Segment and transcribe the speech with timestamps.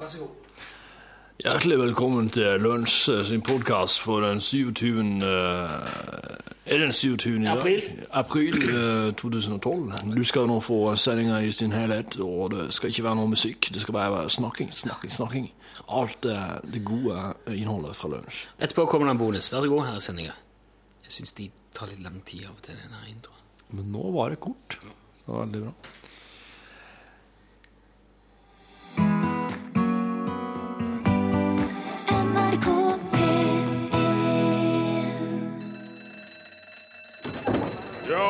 [0.00, 0.28] Vær så god.
[1.44, 5.00] Hjertelig velkommen til Lunsj eh, sin podkast for den 27.
[5.00, 5.74] eh,
[6.66, 7.34] Er det den 27.
[7.40, 7.58] i dag?
[7.58, 7.82] April.
[8.10, 10.14] April eh, 2012.
[10.16, 13.70] Du skal nå få sendinga i sin helhet, og det skal ikke være noe musikk.
[13.74, 15.50] Det skal bare være snakking, snakking, snakking.
[15.88, 17.18] Alt eh, det gode
[17.52, 18.46] innholdet fra Lunsj.
[18.58, 19.50] Etterpå kommer det en bonus.
[19.52, 20.36] Vær så god, her er sendinga.
[21.04, 23.42] Jeg syns de tar litt lang tid av og til, denne introen.
[23.74, 24.78] Men nå var det kort.
[24.80, 25.74] Det var veldig bra.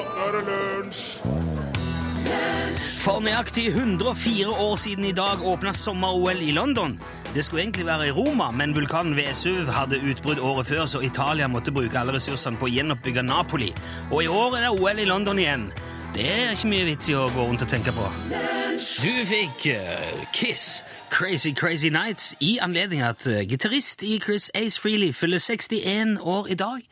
[0.05, 1.05] Nå er det lunsj!
[3.05, 6.97] For nøyaktig 104 år siden i dag åpna sommer-OL i London.
[7.35, 11.49] Det skulle egentlig være i Roma, men vulkanen Vesuv hadde utbrudd året før, så Italia
[11.49, 13.73] måtte bruke alle ressursene på å gjenoppbygge Napoli.
[14.11, 15.67] Og i år er det OL i London igjen.
[16.15, 18.07] Det er ikke mye vits i å gå rundt og tenke på.
[19.02, 24.80] Du fikk uh, Kiss, Crazy Crazy Nights, i anledning at uh, gitarist i Chris Ace
[24.80, 26.87] Freely fyller 61 år i dag.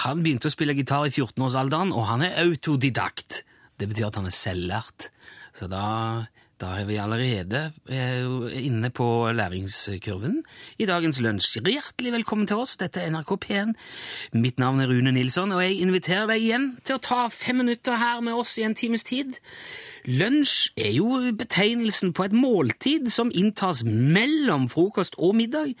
[0.00, 3.42] Han begynte å spille gitar i 14-årsalderen, og han er autodidakt.
[3.76, 5.10] Det betyr at han er selvlært.
[5.52, 5.84] Så da,
[6.62, 7.60] da er vi allerede
[7.92, 8.24] eh,
[8.62, 10.38] inne på læringskurven
[10.80, 11.60] i dagens lunsj.
[11.60, 12.78] Hjertelig velkommen til oss.
[12.80, 13.74] Dette er NRK P1.
[14.38, 18.00] Mitt navn er Rune Nilsson, og jeg inviterer deg igjen til å ta fem minutter
[18.00, 19.36] her med oss i en times tid.
[20.08, 25.76] Lunsj er jo betegnelsen på et måltid som inntas mellom frokost og middag.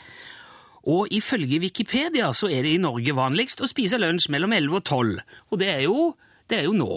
[0.90, 4.84] Og ifølge Wikipedia så er det i Norge vanligst å spise lunsj mellom 11 og
[4.84, 5.18] 12,
[5.50, 6.12] og det er jo,
[6.50, 6.92] det er jo nå.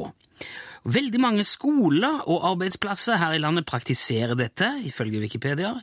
[0.85, 5.73] Veldig mange skoler og arbeidsplasser her i landet praktiserer dette, ifølge Wikipedia.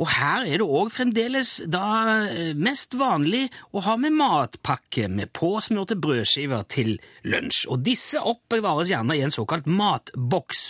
[0.00, 1.84] Og her er det òg fremdeles da
[2.24, 3.44] eh, mest vanlig
[3.76, 6.96] å ha med matpakke med påsmurte brødskiver til
[7.28, 7.66] lunsj.
[7.70, 10.64] Og disse oppbevares gjerne i en såkalt matboks.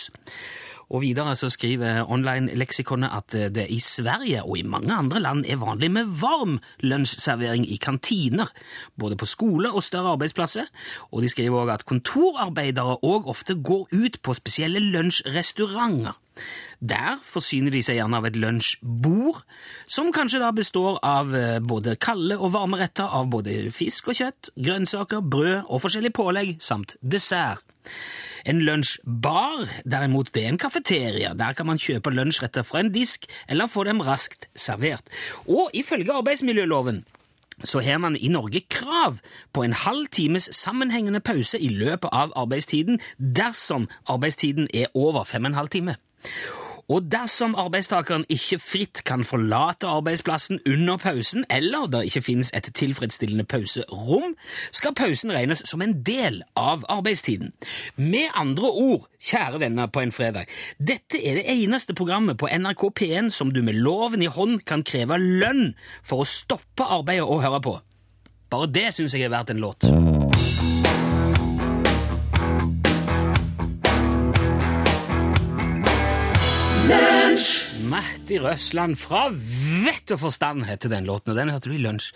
[0.89, 5.61] Og videre så skriver online-leksikonet at det i Sverige og i mange andre land er
[5.61, 8.51] vanlig med varm lunsjservering i kantiner,
[8.99, 10.67] både på skole og større arbeidsplasser.
[11.11, 16.19] Og de skriver også at kontorarbeidere også ofte går ut på spesielle lunsjrestauranter.
[16.81, 19.43] Der forsyner de seg gjerne av et lunsjbord,
[19.87, 24.19] som kanskje da består av eh, både kalde og varme retter av både fisk og
[24.19, 27.63] kjøtt, grønnsaker, brød og forskjellig pålegg, samt dessert.
[28.45, 31.33] En lunsjbar, derimot, det er en kafeteria.
[31.33, 35.07] Der kan man kjøpe lunsjretter fra en disk, eller få dem raskt servert.
[35.47, 37.05] Og ifølge arbeidsmiljøloven
[37.63, 39.19] så har man i Norge krav
[39.53, 45.45] på en halv times sammenhengende pause i løpet av arbeidstiden dersom arbeidstiden er over fem
[45.45, 45.95] og en halv time.
[46.91, 52.67] Og dersom arbeidstakeren ikke fritt kan forlate arbeidsplassen under pausen, eller det ikke finnes et
[52.75, 54.35] tilfredsstillende pauserom,
[54.71, 57.53] skal pausen regnes som en del av arbeidstiden.
[57.95, 62.89] Med andre ord, kjære venner på en fredag, dette er det eneste programmet på NRK
[62.99, 65.71] P1 som du med loven i hånd kan kreve lønn
[66.03, 67.77] for å stoppe arbeidet og høre på.
[68.51, 70.12] Bare det syns jeg er verdt en låt.
[77.93, 82.07] Matti Røsland fra Vett og forstand heter den låten, og den hørte du i lunsj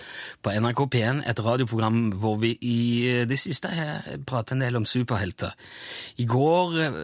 [0.42, 2.78] på NRK P1, et radioprogram hvor vi i
[3.30, 5.54] det siste har pratet en del om superhelter.
[6.18, 7.04] I går øh,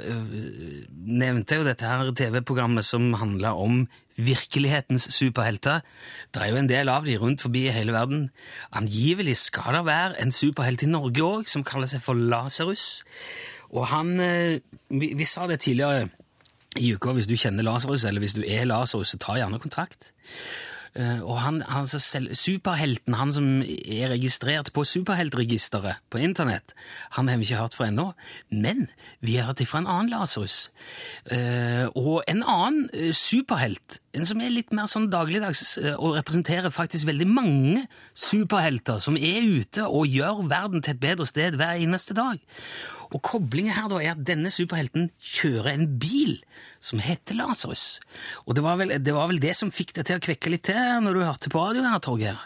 [0.90, 3.84] nevnte jeg jo dette her TV-programmet som handla om
[4.18, 5.86] virkelighetens superhelter.
[6.34, 8.32] Det er jo en del av de rundt forbi i hele verden.
[8.74, 13.04] Angivelig skal det være en superhelt i Norge òg, som kaller seg for Lasarus.
[13.70, 16.10] Og han vi, vi sa det tidligere
[16.80, 20.12] i uka, hvis du kjenner Lasarus, eller hvis du er Lasarus, så ta gjerne kontakt.
[20.94, 26.76] Eh, og han, han selv, Superhelten, han som er registrert på superheltregisteret på internett,
[27.18, 28.12] han har vi ikke hørt fra ennå,
[28.54, 28.86] men
[29.26, 30.70] vi har hørt fra en annen Lasarus.
[31.34, 36.74] Eh, og en annen eh, superhelt, en som er litt mer sånn dagligdags, og representerer
[36.74, 41.82] faktisk veldig mange superhelter som er ute og gjør verden til et bedre sted hver
[41.82, 42.38] eneste dag.
[43.14, 46.40] Og koblingen her da er at denne superhelten kjører en bil
[46.84, 48.02] som heter Lasarus.
[48.48, 50.66] Og det var, vel, det var vel det som fikk deg til å kvekke litt
[50.72, 52.42] til når du hørte på radioen her, Torgeir?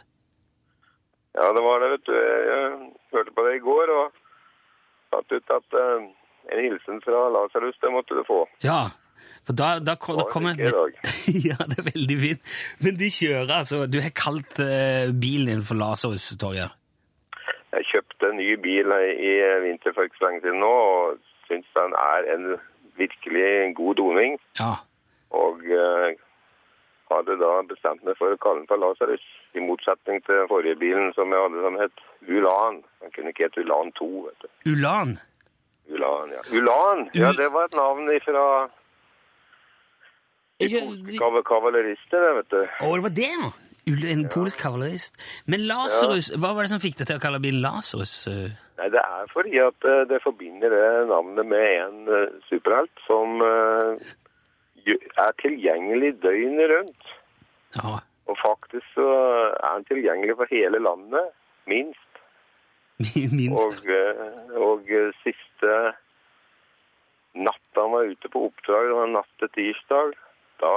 [1.38, 2.13] Ja, det var det, vet du.
[2.18, 2.69] Jeg
[3.15, 4.21] hørte på det i går og
[5.13, 6.07] satt ut at uh,
[6.51, 8.44] en hilsen fra Lasarus, det måtte du få.
[8.65, 8.88] Ja,
[9.47, 10.59] for da, da, da, da kommer.
[11.50, 12.51] Ja, det er veldig fint.
[12.83, 16.76] Men de kjører altså Du har kalt uh, bilen din for Lasarus, Torgeir?
[18.38, 21.18] En ny bil i vinter for ikke så lenge siden nå, og
[21.48, 22.45] syns den er en
[23.01, 24.38] virkelig god doning.
[24.60, 24.74] Ja.
[25.34, 26.13] Og uh,
[27.10, 29.25] hadde da bestemt meg for å kalle den for Lasarus,
[29.57, 32.81] i motsetning til den forrige bilen som jeg hadde som het Ulan.
[33.01, 34.50] Den kunne ikke hete Ulan 2, vet du.
[34.74, 35.16] Ulan.
[35.89, 36.44] Ulan, ja.
[36.51, 38.44] Ulan, ja, det var et navn ifra
[40.60, 42.60] de polske kavalerister, det, vet du.
[42.68, 43.54] Å, det var det, ja!
[43.88, 45.16] En polsk kavalerist.
[45.48, 48.16] Men Lasarus, hva var det som fikk deg til å kalle bilen Lasarus?
[48.28, 48.56] eh?
[48.78, 53.39] Nei, det er fordi at eh, det forbinder det navnet med en eh, superhelt som
[53.44, 57.07] er tilgjengelig døgnet rundt.
[57.78, 61.31] Ja, Og faktisk så er han tilgjengelig for hele landet,
[61.68, 62.22] minst.
[63.39, 63.88] minst.
[63.88, 64.94] Og, og
[65.24, 65.74] siste
[67.38, 70.16] natta han var ute på oppdrag, natt til tirsdag,
[70.63, 70.74] da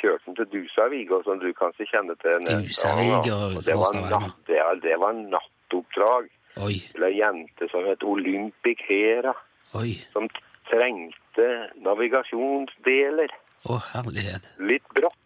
[0.00, 2.42] kjørte han til Dusavik, og som du kanskje kjenner til.
[2.48, 6.28] Dusavik Ja, og det var, natt, det, var- det var nattoppdrag
[6.60, 9.32] Oi, til ei jente som het Olympic Hera,
[9.78, 9.94] oi.
[10.12, 10.26] som
[10.70, 11.46] trengte
[11.86, 13.30] navigasjonsdeler.
[13.70, 14.48] Å, herlighet.
[14.58, 15.16] Litt brått.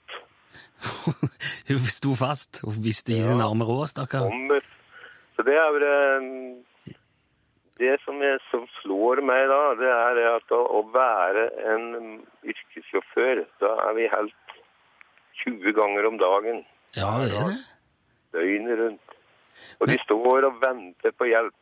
[1.71, 4.29] Hun sto fast og visste ikke sin arme råd, stakkar.
[5.35, 5.87] Så det er vel
[7.79, 11.87] Det som, er, som slår meg da, det er at å, å være en
[12.47, 14.44] yrkessjåfør, da er vi helt
[15.43, 16.65] 20 ganger om dagen,
[16.97, 17.59] Ja, det er det.
[18.33, 19.01] døgnet rundt.
[19.81, 21.55] Og de står og venter på hjelp.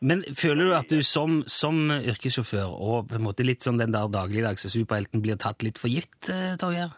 [0.00, 3.90] Men føler du at du som, som yrkessjåfør og på en måte litt som den
[3.92, 6.94] der dagligdagse superhelten blir tatt litt for gitt, eh, Torgeir?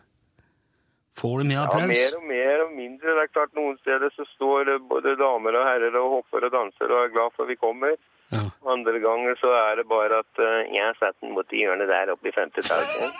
[1.17, 3.15] Får du mye Ja, mer og mer og mindre.
[3.17, 6.53] Det er klart Noen steder så står det både damer og herrer og hopper og
[6.55, 7.97] danser og er glad for vi kommer.
[8.31, 8.45] Ja.
[8.71, 12.31] Andre ganger så er det bare at eh, jeg satt den borti hjørnet der oppe
[12.31, 13.11] i femte etasje.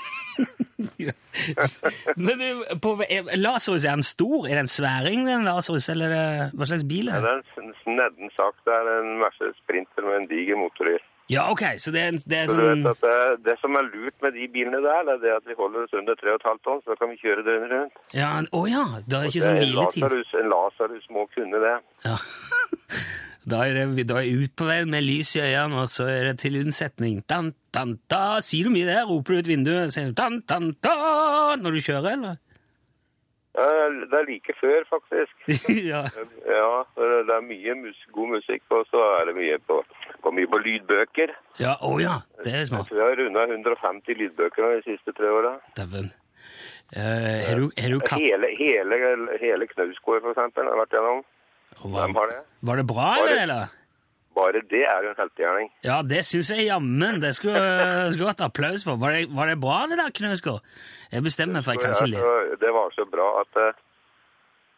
[2.17, 4.47] Men du, på, er, Lasarus, er den stor?
[4.47, 7.33] Er det en sværing, den Lasarus, eller er det, hva slags bil er det det?
[7.59, 8.61] er en s- nedden sagt.
[8.67, 10.99] Det er en Mercedes Sprinter med en diger motor i.
[11.31, 13.57] Ja, ok, så det er, en- det er Så du vet sånn at det, det
[13.61, 16.15] som er lurt med de bilene der, det er det at vi holder oss under
[16.19, 18.01] 3,5 tonn, så da kan vi kjøre døgnet rundt.
[18.15, 20.03] ja, Å ja, da er ikke sånn hviletid.
[20.43, 21.77] En Lasarus må kunne det.
[22.09, 22.17] Ja.
[23.49, 26.11] Da er det da er jeg ut på veien med lys i øynene, og så
[26.13, 27.23] er det til unnsetning.
[27.31, 28.41] Dan, dan, da.
[28.45, 29.07] Sier du mye der?
[29.09, 29.95] Roper du ut vinduet?
[29.95, 32.39] Sier du dan, dan, da når du kjører, eller?
[33.57, 33.67] Ja,
[34.13, 35.33] det er like før, faktisk.
[35.93, 36.05] ja.
[36.47, 36.69] Ja,
[37.01, 39.81] det er mye mus god musikk, og så er det mye på,
[40.23, 41.35] går mye på lydbøker.
[41.59, 42.93] Ja, å ja, det er smart.
[42.95, 45.57] Vi har runda 150 lydbøker de siste tre åra.
[45.81, 46.13] Dæven.
[46.91, 48.19] Eh, Har du, du kapp...
[48.23, 48.97] Hele, hele,
[49.43, 51.21] hele Knausgård, for eksempel, har vært gjennom.
[51.83, 52.41] Hvem var, det?
[52.63, 53.43] Var det bra, bare, det- eller?
[53.43, 53.77] eller?
[54.41, 55.69] Bare det er jo en heltegjerning.
[55.85, 57.21] Ja, det syns jeg jammen.
[57.21, 57.61] Det skulle
[58.15, 58.97] skulle hatt applaus for.
[58.97, 60.63] Var det, var det bra, det der, Knausgård?
[61.13, 62.23] Jeg bestemmer meg for jeg kanskje litt.
[62.23, 62.57] le.
[62.63, 63.73] Det var så bra at uh,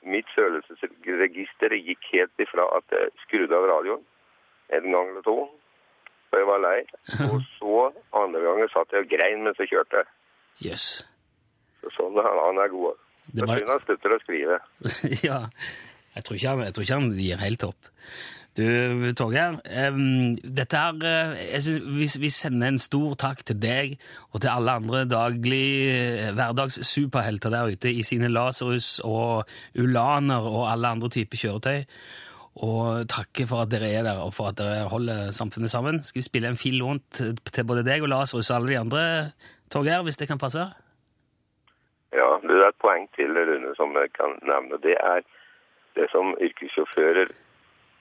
[0.08, 4.02] mitt følelsesregister gikk helt ifra at jeg skrudde av radioen
[4.72, 5.36] en gang eller to,
[6.30, 6.78] for jeg var lei.
[7.28, 7.76] Og så
[8.24, 10.04] andre gangen satt jeg og grein mens jeg kjørte.
[10.64, 10.88] Jøss.
[11.82, 12.96] Så sånn er han er god.
[13.36, 14.58] Det var- synd han slutter å skrive.
[15.28, 15.38] ja.
[16.16, 17.90] Jeg tror, ikke han, jeg tror ikke han gir helt opp.
[18.52, 18.64] Du,
[19.16, 19.54] Torgeir,
[19.88, 23.94] um, dette her eh, jeg synes, vi, vi sender en stor takk til deg
[24.28, 29.48] og til alle andre daglig eh, hverdagssuperhelter der ute i sine Lasarus og
[29.80, 31.80] Ulaner og alle andre typer kjøretøy.
[32.68, 36.02] Og takke for at dere er der, og for at dere holder samfunnet sammen.
[36.04, 39.04] Skal vi spille en fin lånt til både deg og Lasarus og alle de andre,
[39.72, 40.68] Torgeir, hvis det kan passe?
[42.12, 44.76] Ja, det er et poeng til, Rune, som jeg kan nevne.
[44.84, 45.24] Det er
[45.98, 47.32] det som yrkessjåfører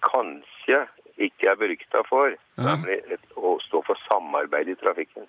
[0.06, 0.86] kanskje
[1.22, 5.28] ikke er berykta for, nemlig å stå for samarbeid i trafikken.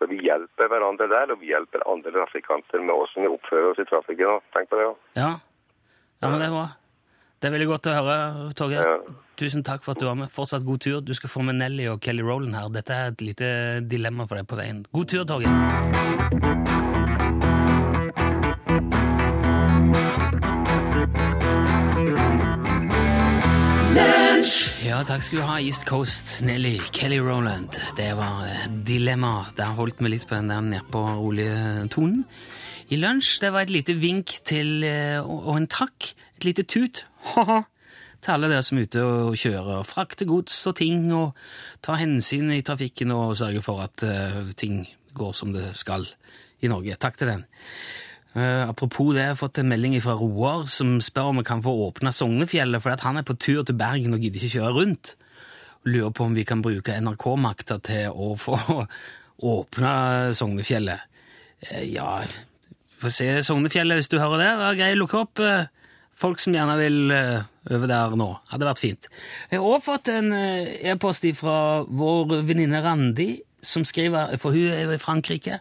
[0.00, 3.82] Så Vi hjelper hverandre der, og vi hjelper andre trafikanter med hvordan vi oppfører oss
[3.82, 4.26] i trafikken.
[4.26, 4.46] også.
[4.56, 4.86] Tenk på det.
[4.86, 5.00] også.
[5.14, 5.32] Ja,
[6.22, 6.68] ja men det er bra.
[7.40, 8.16] Det er veldig godt å høre,
[8.56, 8.88] Torgeir.
[8.88, 9.14] Ja.
[9.40, 10.32] Tusen takk for at du var med.
[10.32, 11.00] Fortsatt god tur.
[11.00, 12.68] Du skal få med Nelly og Kelly Rowland her.
[12.72, 13.48] Dette er et lite
[13.88, 14.84] dilemma for deg på veien.
[14.92, 16.89] God tur, Torgeir.
[24.90, 27.76] Ja, takk skal du ha, East Coast, Nelly, Kelly Rowland.
[27.94, 29.44] Det var eh, dilemma.
[29.54, 32.24] Der holdt vi litt på den der nedpå rolige tonen.
[32.90, 36.08] I lunsj det var et lite vink til, eh, og en takk,
[36.40, 37.04] et lite tut,
[38.18, 41.38] til alle dere som er ute og kjører, og frakter gods og ting, og
[41.86, 44.82] tar hensyn i trafikken og sørger for at eh, ting
[45.14, 46.10] går som det skal
[46.66, 46.98] i Norge.
[46.98, 47.46] Takk til den.
[48.32, 51.62] Eh, apropos det, jeg har fått en melding fra Roar som spør om vi kan
[51.64, 55.14] få åpna Sognefjellet, for han er på tur til Bergen og gidder ikke kjøre rundt.
[55.88, 58.58] Lurer på om vi kan bruke NRK-makta til å få
[59.54, 59.94] åpna
[60.38, 61.02] Sognefjellet.
[61.66, 62.12] Uh, ja,
[63.02, 64.50] få se Sognefjellet hvis du hører det.
[64.60, 65.66] Det er greit å lukke opp uh,
[66.20, 68.28] folk som gjerne vil over der nå.
[68.52, 69.10] Hadde vært fint.
[69.50, 71.56] Jeg har også fått en e-post fra
[71.88, 73.32] vår venninne Randi,
[73.64, 75.58] som skriver, for hun er jo i Frankrike.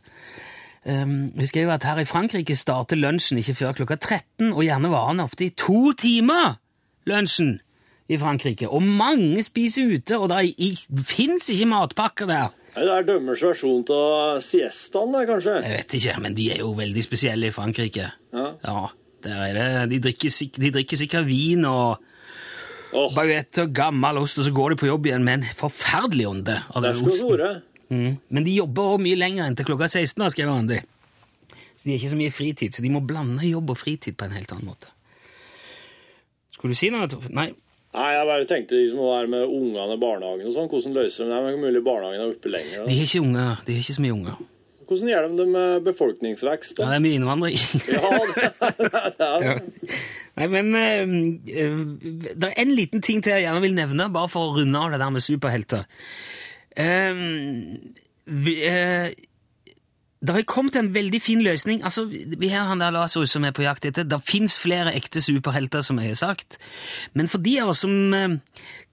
[0.85, 4.91] Um, jeg jo at her i Frankrike starter lunsjen ikke før klokka 13, og gjerne
[4.93, 6.55] varer den ofte i to timer,
[7.09, 7.57] lunsjen
[8.09, 8.69] i Frankrike.
[8.69, 12.55] Og mange spiser ute, og det fins ikke matpakker der.
[12.75, 15.59] Det er dømmers versjon av siestaen, kanskje?
[15.65, 18.11] Jeg vet ikke, men de er jo veldig spesielle i Frankrike.
[18.33, 18.51] Ja.
[18.63, 18.83] ja
[19.25, 19.89] der er det.
[19.91, 21.97] De drikker, de drikker sikkert vin og
[22.93, 23.09] oh.
[23.15, 26.59] baguette og gammel ost, og så går de på jobb igjen med en forferdelig ånde.
[26.69, 27.65] av den osten.
[27.89, 28.17] Mm.
[28.29, 30.79] Men de jobber også mye lenger enn til klokka 16, Skriver skrev Randi.
[31.79, 34.27] Så de har ikke så mye fritid, så de må blande jobb og fritid på
[34.27, 34.91] en helt annen måte.
[36.53, 37.07] Skulle du si noe?
[37.31, 37.49] Nei.
[37.95, 41.25] Nei, jeg bare tenkte de som må med ungene i barnehagen og sånn, hvordan løser
[41.25, 41.39] de det?
[41.47, 42.83] Men mulig barnehagen er oppe lenger.
[42.83, 42.97] De Da.
[42.99, 43.63] har ikke unger.
[43.65, 44.35] De har ikke så mye unger.
[44.89, 47.57] Hvordan gjør de det med befolkningsvekst, Ja, det er mye innvandring.
[47.95, 48.51] Ja, det,
[49.17, 49.97] det er det.
[50.39, 51.01] Nei, men eh,
[51.63, 51.81] eh,
[52.35, 54.93] det er en liten ting til jeg gjerne vil nevne, bare for å runde av
[54.93, 55.85] det der med superhelter.
[56.79, 57.15] Eh,
[60.19, 61.83] det har kommet en veldig fin løsning.
[61.83, 64.03] Altså, Vi har han der Lazarus som er på jakt etter.
[64.03, 66.57] Det fins flere ekte superhelter, som jeg har sagt.
[67.13, 68.37] Men for de av oss som eh,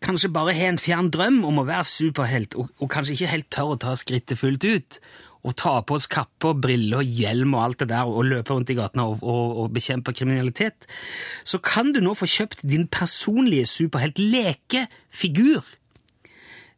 [0.02, 3.50] kanskje bare har en fjern drøm om å være superhelt, og, og kanskje ikke helt
[3.50, 5.00] tør å ta skrittet fullt ut,
[5.46, 8.54] og ta på oss kappe og briller og hjelm og alt det der, og løpe
[8.54, 10.86] rundt i gatene og, og, og bekjempe kriminalitet,
[11.46, 15.62] så kan du nå få kjøpt din personlige superhelt-lekefigur.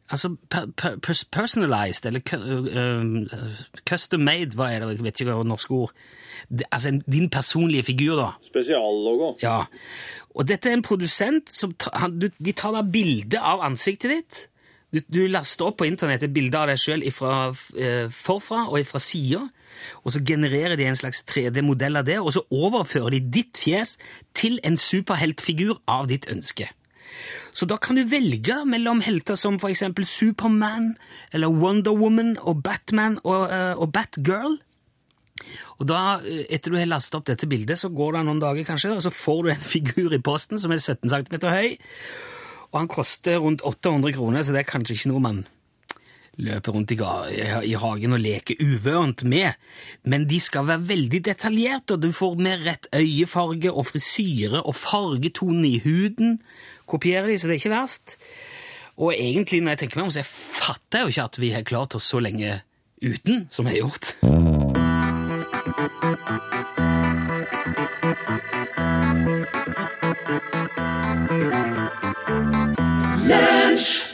[0.09, 0.95] Altså per, per,
[1.31, 3.27] personalized, eller uh,
[3.85, 5.93] custom made, hva er det, jeg vet ikke hva norske ord.
[6.71, 8.31] Altså din personlige figur, da.
[8.41, 9.35] Spesiallogo.
[9.43, 9.65] Ja.
[10.33, 14.41] Og dette er en produsent som han, du, de tar da bilde av ansiktet ditt.
[14.89, 19.01] Du, du laster opp på internett et bilde av deg sjøl eh, forfra og fra
[19.03, 19.43] sida,
[20.01, 23.97] og så genererer de en slags 3D-modell av det, og så overfører de ditt fjes
[24.37, 26.71] til en superheltfigur av ditt ønske.
[27.53, 30.95] Så da kan du velge mellom helter som for eksempel Superman,
[31.33, 34.57] eller Wonder Woman og Batman og, eh, og Batgirl.
[35.79, 38.65] Og da, eh, etter du har lastet opp dette bildet, så går det noen dager
[38.67, 41.77] kanskje, og så får du en figur i posten som er 17 cm høy,
[42.71, 45.47] og han koster rundt 800 kroner, så det er kanskje ikke noe man
[46.39, 49.55] løper rundt i- i hagen og leker uvørent med.
[50.05, 54.75] Men de skal være veldig detaljerte, og du får med rett øyefarge og frisyre og
[54.75, 56.39] fargetone i huden.
[56.89, 58.17] Kopierer de, så det er ikke verst.
[58.99, 61.67] Og egentlig, når jeg tenker meg om, så jeg fatter jo ikke at vi har
[61.67, 62.57] klart oss så lenge
[62.99, 64.15] uten, som vi har gjort.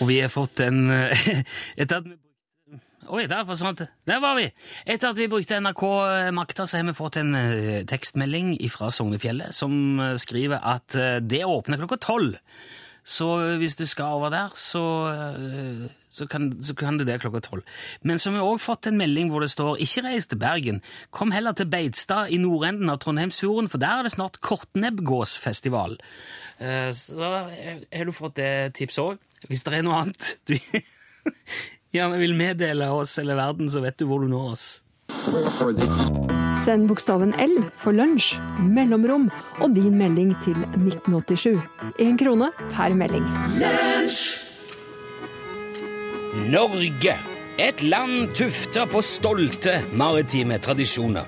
[0.01, 2.19] Og vi har fått en Etter at vi
[3.05, 3.87] Oi, der forsvant det.
[4.09, 4.47] Der var vi!
[4.89, 5.83] Etter at vi brukte NRK
[6.33, 11.19] Makta, så har vi fått en eh, tekstmelding fra Sognefjellet som eh, skriver at eh,
[11.21, 12.39] det åpner klokka tolv.
[13.05, 13.27] Så
[13.61, 14.81] hvis du skal over der, så,
[15.13, 17.61] eh, så, kan, så kan du det klokka tolv.
[18.01, 20.81] Men så har vi òg fått en melding hvor det står 'Ikke reis til Bergen'.
[21.11, 25.99] Kom heller til Beitstad i nordenden av Trondheimsfjorden, for der er det snart Kortnebbgåsfestival.
[26.59, 27.21] Eh, Så
[27.53, 29.17] eh, har du fått det tipset òg.
[29.47, 30.57] Hvis det er noe annet du
[31.95, 34.65] gjerne vil meddele oss eller verden, så vet du hvor du når oss.
[36.65, 39.27] Send bokstaven L for lunsj, mellomrom
[39.61, 41.61] og din melding til 1987.
[42.01, 43.25] Én krone per melding.
[43.61, 44.45] Lunsj!
[46.51, 47.15] Norge.
[47.57, 51.23] Et land tufta på stolte maritime tradisjoner.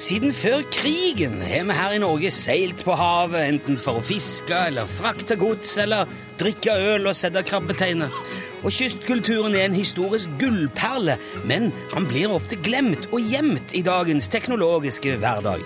[0.00, 4.56] Siden før krigen har vi her i Norge seilt på havet, enten for å fiske
[4.68, 6.08] eller frakte gods eller
[6.40, 8.12] drikke øl og sette krabbeteiner.
[8.60, 11.16] Og kystkulturen er en historisk gullperle,
[11.48, 15.64] men han blir ofte glemt og gjemt i dagens teknologiske hverdag.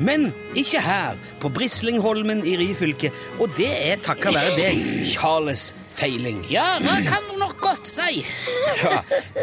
[0.00, 4.80] Men ikke her, på Brislingholmen i Ryfylke, og det er takket være deg,
[5.12, 5.70] Charles
[6.00, 6.38] Feiling.
[6.50, 8.22] Ja, det kan du nok godt si.
[8.82, 9.00] Ja,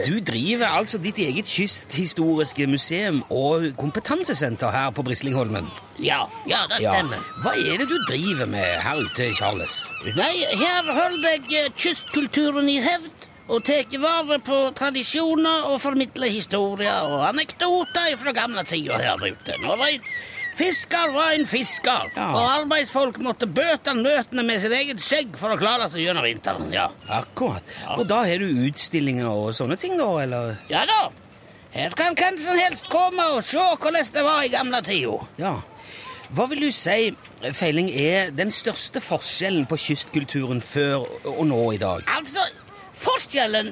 [0.08, 5.68] du driver altså ditt eget kysthistoriske museum og kompetansesenter her på Brislingholmen.
[6.00, 6.94] Ja, ja, det Ja.
[6.96, 7.22] stemmer.
[7.44, 9.76] Hva er det du driver med her ute, Charles?
[10.16, 16.28] Nei, her holder jeg eh, kystkulturen i hevd og tar vare på tradisjoner og formidler
[16.34, 19.56] historier og anekdoter fra gamle tider her ute.
[19.64, 20.10] Nå en
[20.58, 22.28] fisker var en fisker, Ja.
[22.34, 26.72] og arbeidsfolk måtte bøte nøtene med sitt eget skjegg for å klare seg gjennom vinteren.
[26.74, 26.90] Ja.
[27.10, 27.64] Akkurat.
[27.98, 30.58] Og da har du utstillinger og sånne ting, da, eller?
[30.70, 31.10] ja da,
[31.78, 35.28] her kan hvem som helst komme og se hvordan det var i gamle tider.
[35.38, 35.56] Ja.
[36.34, 37.16] Hva vil du si,
[37.54, 42.02] Feiling, er den største forskjellen på kystkulturen før og nå i dag?
[42.18, 42.42] Altså,
[42.98, 43.70] forskjellen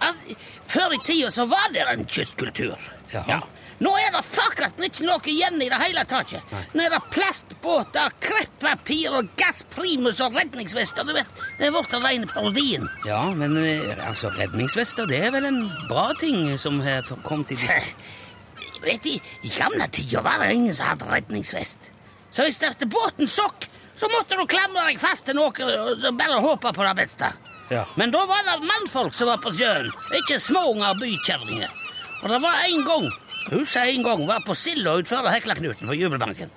[0.00, 2.74] altså, Før i tida så var det en kystkultur.
[3.12, 3.42] Jaha.
[3.82, 6.34] Nå er det fuckert ikke noe igjen i det hele tatt.
[6.74, 11.06] Nå er det plastbåter, kreppapir og gassprimus og redningsvester.
[11.06, 12.88] Du vet, Det er blitt rene parodien.
[13.06, 17.58] Ja, men eh, altså, redningsvester, det er vel en bra ting som har kommet i
[17.58, 17.80] disse
[18.84, 21.90] Vet du, I gamle tider var det ingen som hadde redningsvest.
[22.34, 23.64] Så hvis det båten sokk,
[23.96, 27.30] så måtte du klamre deg fast til noe og bare håpe på det beste.
[27.72, 27.86] Ja.
[27.96, 29.88] Men da var det mannfolk som var på sjøen,
[30.18, 31.70] ikke småunger og bykjerringer.
[32.22, 33.06] Og det var en gang,
[33.50, 36.52] huset en gang, var på Silda utfor Heklaknuten på Jubelbanken.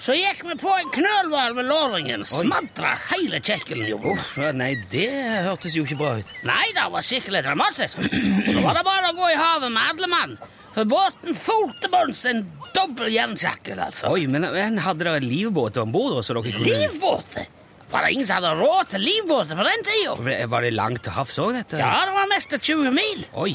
[0.00, 3.98] Så gikk vi på en knølhval med låringen, smadra hele kjekkelen jo.
[4.14, 5.10] Uff, nei, det
[5.44, 6.30] hørtes jo ikke bra ut.
[6.48, 8.00] Nei, det var skikkelig dramatisk.
[8.00, 10.32] Da var det bare å gå i havet med alle mann.
[10.72, 14.12] For båten for til bunns en dobbel jernsjakkel, altså.
[14.14, 16.22] Oi, men, men hadde dere livbåt om bord?
[16.24, 16.62] så kunne...
[16.64, 17.50] Livbåter!
[17.90, 20.46] Var det ingen som hadde råd til livbåter på den tida?
[20.48, 21.80] Var det langt til havs òg, dette?
[21.82, 23.24] Ja, det var mest 20 mil.
[23.34, 23.52] Oi.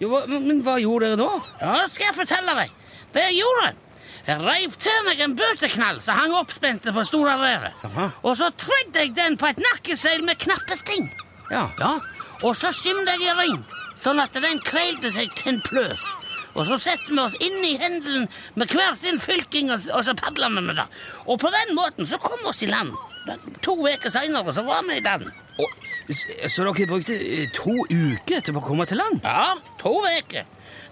[0.00, 1.30] Jo, men, hva gjorde dere da?
[1.60, 2.76] Ja, det skal jeg fortelle deg.
[3.14, 3.72] Det jeg gjorde
[4.26, 7.84] Jeg reiv til meg en bøteknall som hang oppspente på store revet.
[8.22, 11.08] Og så tredde jeg den på et nakkeseil med knappesting.
[11.50, 11.68] Ja.
[11.80, 11.98] Ja,
[12.42, 13.56] Og så skimte jeg i ring,
[14.00, 16.04] sånn at den kveilte seg til en pløs.
[16.54, 18.26] Og så setter vi oss inn i hendelen
[18.58, 20.86] med hver sin fylking, og, og så padler vi med det.
[21.26, 22.94] Og på den måten så kom vi oss i land.
[23.66, 25.28] To uker seinere så var vi i land.
[25.60, 25.74] Og,
[26.10, 29.20] så dere brukte eh, to uker til å komme til land?
[29.24, 30.46] Ja, to uker.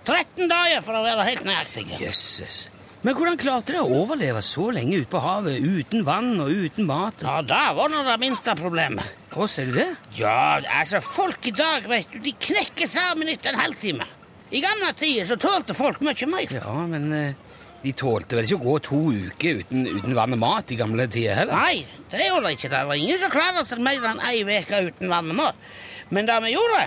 [0.08, 1.98] 13 dager for å være helt nøyaktige.
[2.00, 2.68] Jøsses.
[3.06, 6.88] Men hvordan klarte dere å overleve så lenge ute på havet uten vann og uten
[6.88, 7.22] mat?
[7.22, 9.12] Ja, da var nå det minste problemet.
[9.38, 9.90] Å, ser du det?
[10.18, 14.06] Ja, altså, folk i dag, vet du, de knekker sammen etter en halvtime.
[14.50, 16.56] I gamle tider så tålte folk mye mer.
[16.58, 17.47] Ja, men eh,
[17.82, 21.06] de tålte vel ikke å gå to uker uten, uten vann og mat i gamle
[21.06, 21.54] tider heller?
[21.54, 22.70] Nei, det gjorde de ikke.
[22.72, 25.68] Det var ingen som klarte seg mer enn ei uke uten vann og mat.
[26.10, 26.82] Men det vi gjorde,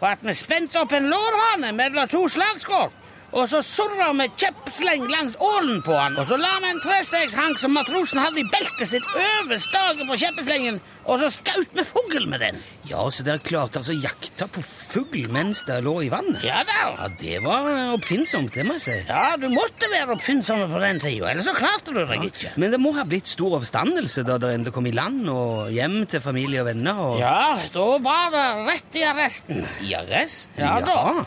[0.00, 2.94] var at vi spente opp en lårhane mellom to slagskår.
[3.34, 6.14] Og så surra vi kjeppsleng langs ålen på han.
[6.20, 10.18] Og så la vi en trestegshank som matrosen hadde i beltet sitt, over staget på
[10.22, 12.60] kjeppeslengen, og så skjøt vi fugl med den.
[12.86, 16.44] Ja, så dere klarte altså å jakte på fugl mens dere lå i vannet?
[16.46, 16.78] Ja da.
[16.96, 17.66] Ja, det var
[17.96, 18.96] oppfinnsomt, det må jeg si.
[19.10, 22.54] Ja, du måtte være oppfinnsom på den tida, ellers så klarte du deg ikke.
[22.62, 26.00] Men det må ha blitt stor oppstandelse da dere endelig kom i land og hjem
[26.10, 27.02] til familie og venner?
[27.10, 27.18] Og...
[27.22, 29.66] Ja, da var det rett i arresten.
[29.86, 30.54] I arrest?
[30.58, 31.26] Ja, da.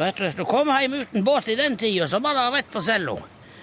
[0.00, 2.72] Vet du, Hvis du kom hjem uten båt i den tida, så var det rett
[2.72, 3.18] på cella.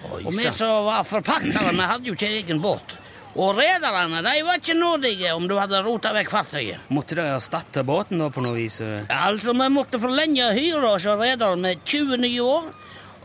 [0.08, 2.96] Og vi som var forpaktere, vi hadde jo ikke egen båt.
[3.38, 6.88] Og rederne de var ikke nådige om du hadde rota vekk fartøyet.
[6.94, 8.80] Måtte de erstatte båten da på noe vis?
[8.82, 12.70] Altså, Vi måtte forlenge hyra hos rederen med 20 nye år.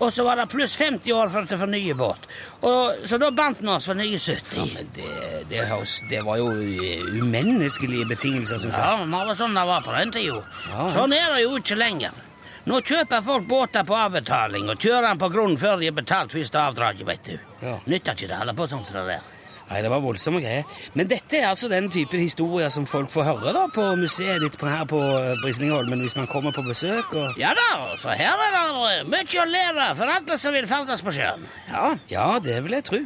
[0.01, 2.25] Og så var det pluss 50 år for å fornye båt.
[2.65, 4.57] Og, så da bandt vi oss for nye 70.
[4.57, 5.07] Ja, men det,
[5.51, 5.61] det,
[6.09, 8.83] det var jo eh, umenneskelige betingelser, syns jeg.
[8.83, 10.41] Ja, men det var sånn det var på den tida.
[10.73, 10.87] Ja.
[10.97, 12.17] Sånn er det jo ikke lenger.
[12.63, 16.31] Nå kjøper folk båter på avbetaling og kjører den på grunn før de har betalt
[16.31, 17.37] første avdraget, vet du.
[17.59, 17.79] Ja.
[17.91, 19.31] Nytter ikke det å holde på sånn som det der.
[19.73, 20.67] Nei, det var voldsomme greier.
[20.93, 24.57] Men dette er altså den typen historier som folk får høre da på museet ditt
[24.59, 27.15] på, her på eh, Brislingholmen hvis man kommer på besøk.
[27.17, 27.39] og...
[27.41, 31.03] Ja da, så her er det eh, mye å lære for alle som vil ferdes
[31.03, 31.47] på sjøen.
[31.71, 31.89] Ja.
[32.11, 33.01] Ja, det vil jeg tro.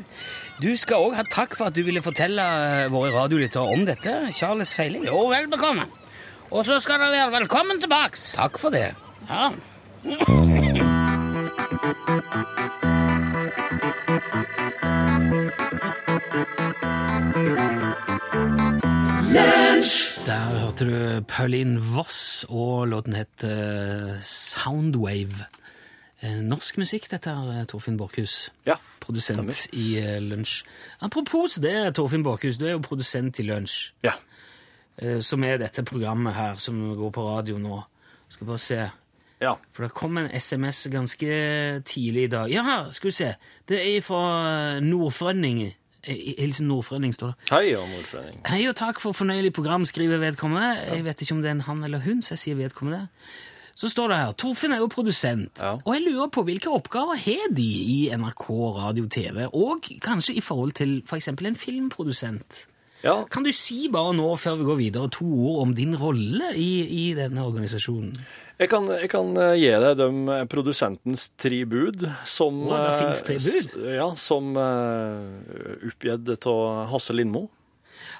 [0.61, 4.19] Du skal òg ha takk for at du ville fortelle eh, våre radiolyttere om dette,
[4.35, 5.07] Charles Feiling.
[5.07, 5.87] Jo, vel bekomme.
[6.51, 8.19] Og så skal dere være velkommen tilbake.
[8.35, 8.89] Takk for det.
[9.29, 9.51] Ja.
[20.27, 25.45] Der hørte du Pauline Voss, og låten het eh, Soundwave.
[26.21, 28.51] Eh, norsk musikk, dette er Torfinn Borchhus.
[28.67, 29.61] Ja, Produsent stemmer.
[29.73, 30.63] i eh, Lunsj.
[31.01, 33.91] Apropos det, Torfinn Borchhus, du er jo produsent i Lunsj.
[34.03, 34.13] Ja.
[34.97, 37.81] eh, som er dette programmet her som går på radio nå.
[38.29, 38.81] Skal bare se.
[39.41, 39.53] Ja.
[39.73, 41.27] For det kom en SMS ganske
[41.85, 42.49] tidlig i dag.
[42.51, 43.33] Ja, skal vi se.
[43.69, 45.73] Det er fra Nordfrønning.
[46.07, 47.49] Hilsen Nordfrønning, står det.
[47.51, 48.39] Hei, Nordfredning.
[48.47, 50.69] Hei og takk for fornøyelig program, skriver vedkommende.
[50.93, 53.07] Jeg vet ikke om det er en han eller hun, så jeg sier vedkommende.
[53.77, 55.75] Så står det her, Torfinn er jo produsent, Ja.
[55.85, 58.47] og jeg lurer på hvilke oppgaver har de i NRK,
[58.77, 62.63] radio, TV, og kanskje i forhold til for eksempel en filmprodusent?
[63.03, 66.49] Ja, Kan du si bare nå, før vi går videre, to ord om din rolle
[66.57, 68.15] i, i denne organisasjonen?
[68.57, 72.87] jeg kan, jeg kan eh, gi deg de eh, produsentens tre bud, som Å, det
[72.87, 73.75] eh, finnes tre bud?
[73.93, 77.45] Ja, som uh, oppgitt av Hasse Lindmo.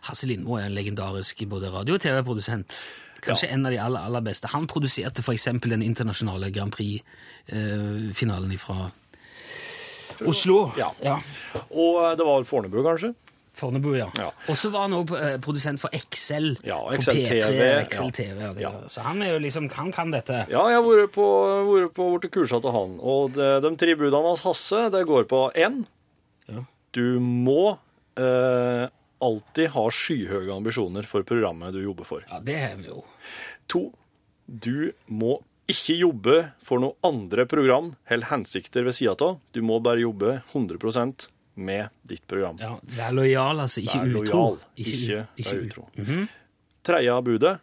[0.05, 2.77] Hasse Lindmo er en legendarisk både radio- og TV-produsent.
[3.25, 4.51] Kanskje en av de aller, aller beste.
[4.53, 8.91] Han produserte eksempel den internasjonale Grand Prix-finalen fra
[10.29, 10.59] Oslo.
[10.77, 10.91] Ja.
[11.01, 11.17] ja.
[11.73, 13.15] Og det var Fornebu, kanskje?
[13.57, 14.07] Fornebu, ja.
[14.19, 14.29] Ja.
[14.51, 16.53] Og så var han også eh, produsent for Excel.
[16.67, 18.11] Ja, på P3, TV, Excel.
[18.15, 18.71] TV ja.
[18.91, 20.45] Så han er jo liksom, han kan dette.
[20.51, 21.27] Ja, jeg har vært på,
[21.71, 22.95] vært på borte kursa til han.
[23.01, 25.81] Og de, de tre budene hans Hasse, det går på én.
[26.47, 26.63] Ja.
[26.95, 27.75] Du må
[28.19, 28.85] eh,
[29.23, 32.25] alltid ha skyhøye ambisjoner for programmet du jobber for.
[32.29, 33.03] Ja, det har vi jo.
[33.73, 33.87] To,
[34.47, 39.39] du må ikke jobbe for noe andre program eller hensikter ved sida av.
[39.51, 42.57] Du må bare jobbe 100 med ditt program.
[42.61, 43.81] Ja, Vær lojal, altså.
[43.83, 44.41] Ikke Vær utro.
[44.41, 45.23] lojal, ikke,
[45.57, 45.87] u- utro.
[45.97, 46.27] Mm utro.
[46.87, 47.57] Tredje budet,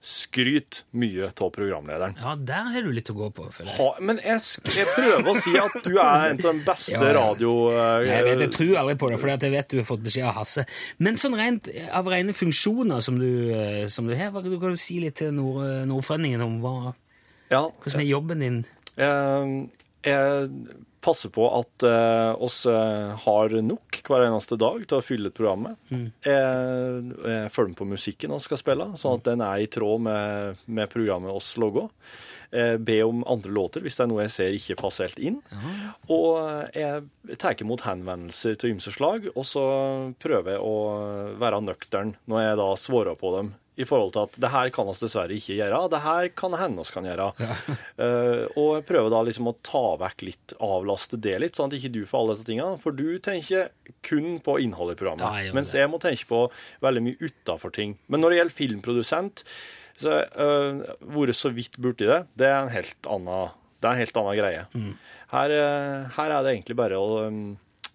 [0.00, 2.14] skryt mye av programlederen.
[2.16, 3.66] Ja, der har du litt å gå på, jeg.
[3.76, 4.40] Ha, men jeg,
[4.72, 7.10] jeg prøver å si at du er en av de beste Ja, ja.
[7.18, 7.50] radio...
[7.68, 10.24] Uh, Jeg, vet, jeg tror aldri på det, for jeg vet du har fått beskjed
[10.30, 10.64] av Hasse.
[11.04, 14.80] Men sånn rent av rene funksjoner som du, eh, som du har, du kan du
[14.80, 16.94] si litt til Nord, Nordfrønningen om hva,
[17.52, 18.62] ja, som er jobben din?
[18.96, 19.68] jeg,
[20.08, 20.48] jeg
[21.00, 25.36] passer på at eh, oss eh, har nok hver eneste dag til å fylle et
[25.36, 25.78] program med.
[26.26, 30.04] Jeg, jeg følger med på musikken vi skal spille, sånn at den er i tråd
[30.06, 31.88] med, med programmet oss logger.
[32.50, 35.36] Jeg ber om andre låter hvis det er noe jeg ser ikke passer helt inn.
[36.10, 36.40] Og
[36.74, 39.64] jeg tar imot henvendelser til ymse slag, og så
[40.22, 40.76] prøver jeg å
[41.40, 43.52] være nøktern når jeg da svarer på dem.
[43.80, 46.84] I forhold til at det her kan oss dessverre ikke gjøre, det her kan hende
[46.84, 47.30] oss kan gjøre.
[48.00, 51.74] Eh, og jeg prøver da liksom å ta vekk litt, avlaste det litt, sånn at
[51.76, 52.78] ikke du får alle disse tingene.
[52.80, 53.68] For du tenker
[54.06, 56.40] kun på innholdet i programmet, Ja, jeg mens jeg må tenke på
[56.84, 57.98] veldig mye utafor ting.
[58.08, 59.44] Men når det gjelder filmprodusent,
[60.00, 60.80] så uh,
[61.12, 64.38] vært så vidt borti det, det er en helt annen, det er en helt annen
[64.40, 64.64] greie.
[64.72, 64.92] Mm.
[65.34, 67.42] Her, uh, her er det egentlig bare å um,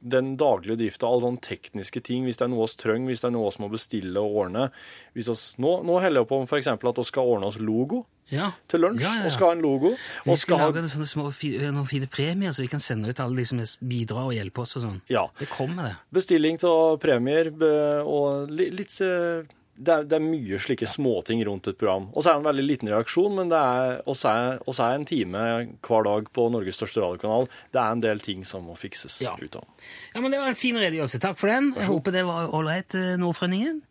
[0.02, 3.30] den daglige drifta, alle sånne tekniske ting, hvis det er noe vi trenger, hvis det
[3.30, 4.68] er noe vi må bestille og ordne.
[5.30, 6.68] Oss, nå, nå holder jeg på med f.eks.
[6.68, 8.52] at vi skal ordne oss logo Ja.
[8.68, 9.02] til lunsj.
[9.04, 9.26] Ja, ja.
[9.26, 9.92] Og skal ha en logo.
[10.26, 11.28] Vi skal skal lage sånne små
[11.76, 14.76] noen fine premier, så vi kan sende ut alle de som bidrar og hjelper oss
[14.80, 15.02] og sånn.
[15.14, 15.28] Ja.
[15.40, 15.96] Det kommer, det.
[16.12, 17.52] bestilling av premier
[18.04, 19.44] og li- litt eh,
[19.78, 22.06] det er, det er mye slike småting rundt et program.
[22.16, 24.96] Og så er det en veldig liten reaksjon, men det er også er, også er
[25.00, 25.42] en time
[25.84, 27.50] hver dag på Norges største radiokanal.
[27.76, 29.34] Det er en del ting som må fikses Ja.
[29.36, 29.66] ut av.
[30.14, 31.20] Ja, men Det var en fin redegjørelse.
[31.20, 31.74] Takk for den.
[31.76, 33.82] Jeg håper det var ålreit, eh, Nordfrønningen.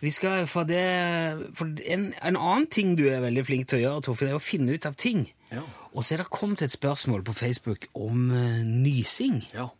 [0.00, 0.84] Vi skal for det
[1.58, 4.42] for en, en annen ting du er veldig flink til å gjøre, Torfinn, er å
[4.42, 5.24] finne ut av ting.
[5.50, 5.64] Ja.
[5.94, 9.40] Og så er det kommet et spørsmål på Facebook om eh, nysing.
[9.56, 9.70] Ja.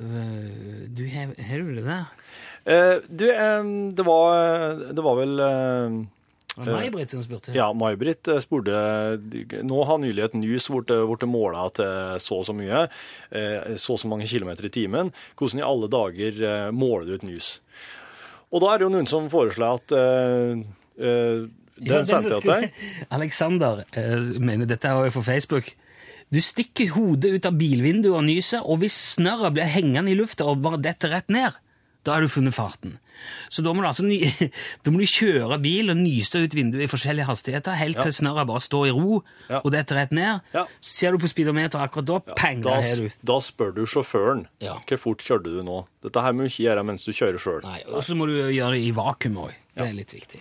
[0.00, 2.10] Eh, du, har, har du det der?
[2.66, 3.26] Eh, du,
[3.94, 5.42] det var, det var vel
[6.56, 7.52] May-Britt som spurte.
[7.52, 8.76] Ja, May-Britt eh, spurte
[9.66, 12.86] Nå har nylig et nys blitt måla til så og så mye,
[13.30, 15.12] eh, så og så mange kilometer i timen.
[15.36, 17.56] Hvordan i alle dager måler du et nys?
[18.54, 20.60] Og da er det jo noen som foreslår at uh,
[21.02, 21.40] uh,
[21.82, 22.84] Den sendte jeg til deg.
[23.18, 25.72] Alexander uh, mener dette er jo fra Facebook.
[26.32, 30.46] Du stikker hodet ut av bilvinduet og nyser, og hvis snørret blir hengende i lufta
[30.48, 31.58] og bare detter rett ned,
[32.06, 32.92] da har du funnet farten.
[33.50, 34.04] Så da må du altså
[34.84, 38.44] da må du kjøre bil og nyse ut vinduet i forskjellige hastigheter, helt til snørra
[38.46, 39.60] bare står i ro Ja.
[39.64, 40.40] og detter rett ned.
[40.54, 40.64] Ja.
[40.80, 43.10] Ser du på speedometer akkurat da, pang, Da, der har du.
[43.32, 44.78] da spør du sjåføren Ja.
[44.86, 45.82] hvor fort kjørte du nå.
[46.06, 47.66] Dette her må du ikke gjøre mens du kjører sjøl.
[47.90, 49.54] Og så må du gjøre det i vakuum òg.
[49.76, 50.38] Det er litt viktig.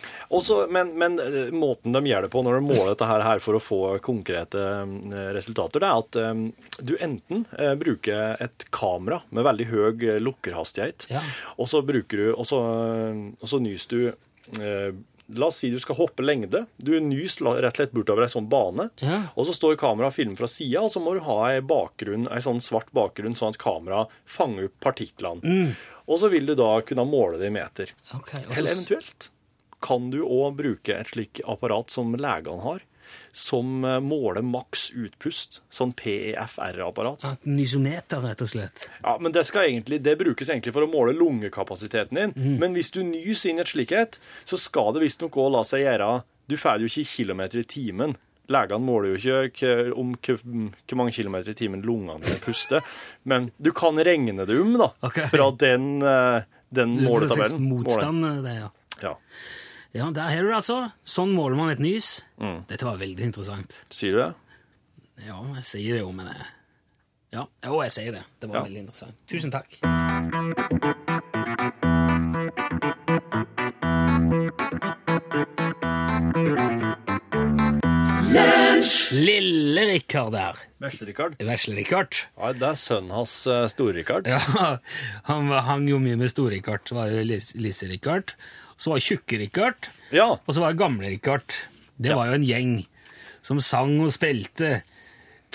[0.71, 3.63] Men, men eh, måten de gjør det på når de måler dette her, for å
[3.63, 6.45] få konkrete eh, resultater, det er at eh,
[6.87, 7.43] du enten
[7.81, 11.21] bruker et kamera med veldig høy lukkerhastighet, Ja.
[11.59, 12.57] og så bruker du Og så,
[13.39, 16.65] og så nyser du La oss si du skal hoppe lengde.
[16.77, 18.91] Du nyser rett og slett bortover ei sånn bane.
[19.01, 19.23] Ja.
[19.33, 22.27] Og så står kameraet og filmer fra sida, og så må du ha ei bakgrunn,
[22.29, 25.41] ei sånn svart bakgrunn, sånn at kameraet fanger opp partiklene.
[26.05, 27.93] Og så vil du da kunne måle det i meter.
[28.13, 28.59] Okay, også...
[28.59, 29.29] Eller eventuelt
[29.85, 32.83] kan du òg bruke et slikt apparat som legene har,
[33.35, 35.59] som eh, måler maks utpust.
[35.73, 37.25] Sånn PEFR-apparat.
[37.25, 38.87] Ja, Et nysometer, rett og slett.
[39.03, 42.33] Ja, men det, skal egentlig, det brukes egentlig for å måle lungekapasiteten din.
[42.61, 46.23] Men hvis du nyser inn et slikhet, så skal det visstnok òg la seg gjøre
[46.49, 48.17] Du får jo ikke i kilometer i timen.
[48.51, 52.83] Legene måler jo ikke om hvor mange kilometer i timen lungene dine puster,
[53.25, 55.27] men du kan regne det om da, okay.
[55.33, 57.61] fra den, eh, den måletabellen.
[57.69, 58.69] Motstand, eh, det, ja.
[59.01, 59.15] Ja.
[59.95, 60.79] Ja, der har du det altså.
[61.07, 62.19] Sånn måler man et nys.
[62.41, 62.65] Mm.
[62.67, 63.77] Dette var veldig interessant.
[63.89, 64.31] Sier du det?
[65.29, 66.49] Ja, jeg sier det jo, men jeg...
[67.35, 68.25] Ja, jo, jeg sier det.
[68.39, 68.65] Det var Ja.
[68.67, 69.15] veldig interessant.
[69.31, 69.79] Tusen takk.
[78.35, 80.57] Lille Rikard der.
[80.83, 81.37] Vesle-Rikard?
[81.39, 82.17] Vesle-Rikard.
[82.37, 84.27] Ja, det er sønnen hans, uh, Store-Rikard.
[84.27, 84.39] Ja,
[85.29, 86.83] han hang jo mye med Store-Rikard.
[86.89, 88.33] Så var det Lis- Lisse-Rikard.
[88.77, 89.87] Så var det Tjukke-Rikard.
[90.11, 90.27] Ja.
[90.35, 91.55] Og så var det Gamle-Rikard.
[91.97, 92.17] Det Ja.
[92.19, 92.73] var jo en gjeng
[93.45, 94.81] som sang og spilte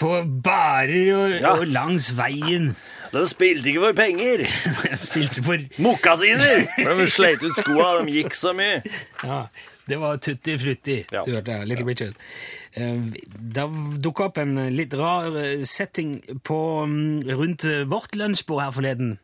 [0.00, 1.52] på barer og, Ja.
[1.58, 2.72] og langs veien.
[3.12, 4.46] De spilte ikke for penger.
[4.88, 6.64] De spilte for Mokkasiner!
[7.00, 8.80] De sleit ut skoa, de gikk så mye.
[9.26, 9.48] Ja,
[9.90, 11.04] det var Tutti Frutti.
[11.12, 11.24] Ja.
[11.26, 11.66] Du hørte det.
[11.68, 12.06] Little ja.
[12.06, 12.14] Eh,
[12.74, 13.64] Det
[14.04, 19.16] dukka opp en litt rar eh, setting på, mm, rundt vårt lunsjbord her forleden.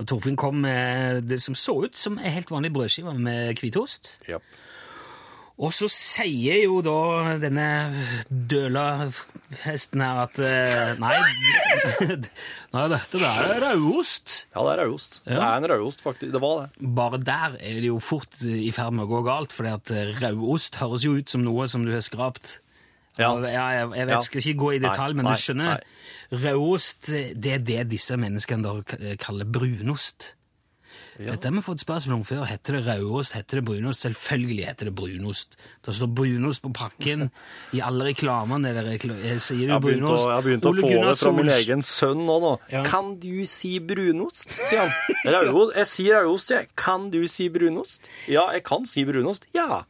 [0.00, 4.16] Og Torfinn kom med det som så ut som en helt vanlig brødskive med hvitost.
[4.28, 4.40] Ja.
[5.60, 7.66] Og så sier jo da denne
[8.28, 9.10] døla
[9.64, 11.18] hesten her at eh, Nei,
[12.74, 14.46] nei dette der er rødost.
[14.54, 15.20] Ja, det er rødost.
[15.26, 16.32] Det er en rødost, faktisk.
[16.32, 16.88] Det var det.
[16.96, 19.68] Bare der er det jo fort i ferd med å gå galt, for
[20.22, 22.56] rødost høres jo ut som noe som du har skrapt.
[23.18, 23.34] Ja.
[23.34, 25.86] Og jeg, jeg, jeg vet, skal ikke gå i detalj, Nei, men nei, du skjønner.
[26.30, 30.32] Rødost, det er det disse menneskene da kaller brunost.
[31.18, 32.44] Dette har vi fått spørsmål om før.
[32.48, 33.34] Heter det rødost?
[33.36, 34.04] Heter det brunost?
[34.06, 35.56] Selvfølgelig heter det brunost.
[35.84, 37.26] Det står brunost på pakken
[37.76, 38.70] i alle reklamene.
[38.76, 40.26] Der rekla eh, sier Jeg du har begynt å, brunost.
[40.28, 42.38] jeg har begynt å Ole få Gunnar det fra min egen sønn nå.
[42.46, 42.52] nå.
[42.72, 42.84] Ja.
[42.86, 44.54] Kan du si brunost?
[44.70, 44.94] sier han.
[45.26, 45.76] Rødost.
[45.82, 46.70] Jeg sier rødost, jeg.
[46.76, 48.08] Kan du si brunost?
[48.30, 49.46] Ja, jeg kan si brunost.
[49.56, 49.82] Ja.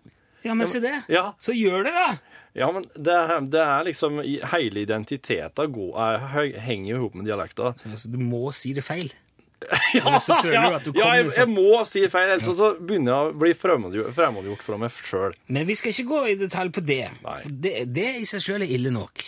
[0.43, 0.97] Ja, men si det.
[1.13, 1.33] Ja.
[1.39, 2.11] Så gjør det, da!
[2.57, 4.17] Ja, men det, er- det er liksom
[4.51, 7.75] Hele identiteten går, er, henger jo sammen med dialekta.
[7.87, 9.13] Altså, du må si det feil.
[9.97, 12.71] Ja, Ellers så føler du at du ja jeg, jeg må si feil, ellers så
[12.79, 15.35] begynner jeg å bli fremmedgjort fremmedgjort fra meg sjøl.
[15.53, 17.03] Men vi skal ikke gå i detalj på det.
[17.51, 19.27] Det, det i seg sjøl er ille nok.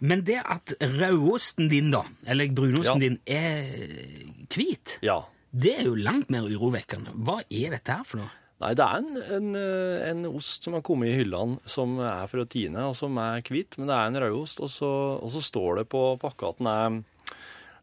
[0.00, 3.08] Men det at rødosten din, da, eller brunosten Ja.
[3.08, 5.18] din, er hvit, Ja.
[5.52, 7.12] det er jo langt mer urovekkende.
[7.24, 8.30] Hva er dette her for noe?
[8.60, 12.26] Nei, det er en, en, eh, en ost som har kommet i hyllene, som er
[12.28, 15.40] fra Tine, og som er hvit, men det er en rødost, og så, og så
[15.40, 17.19] står det på pakka at den er eh,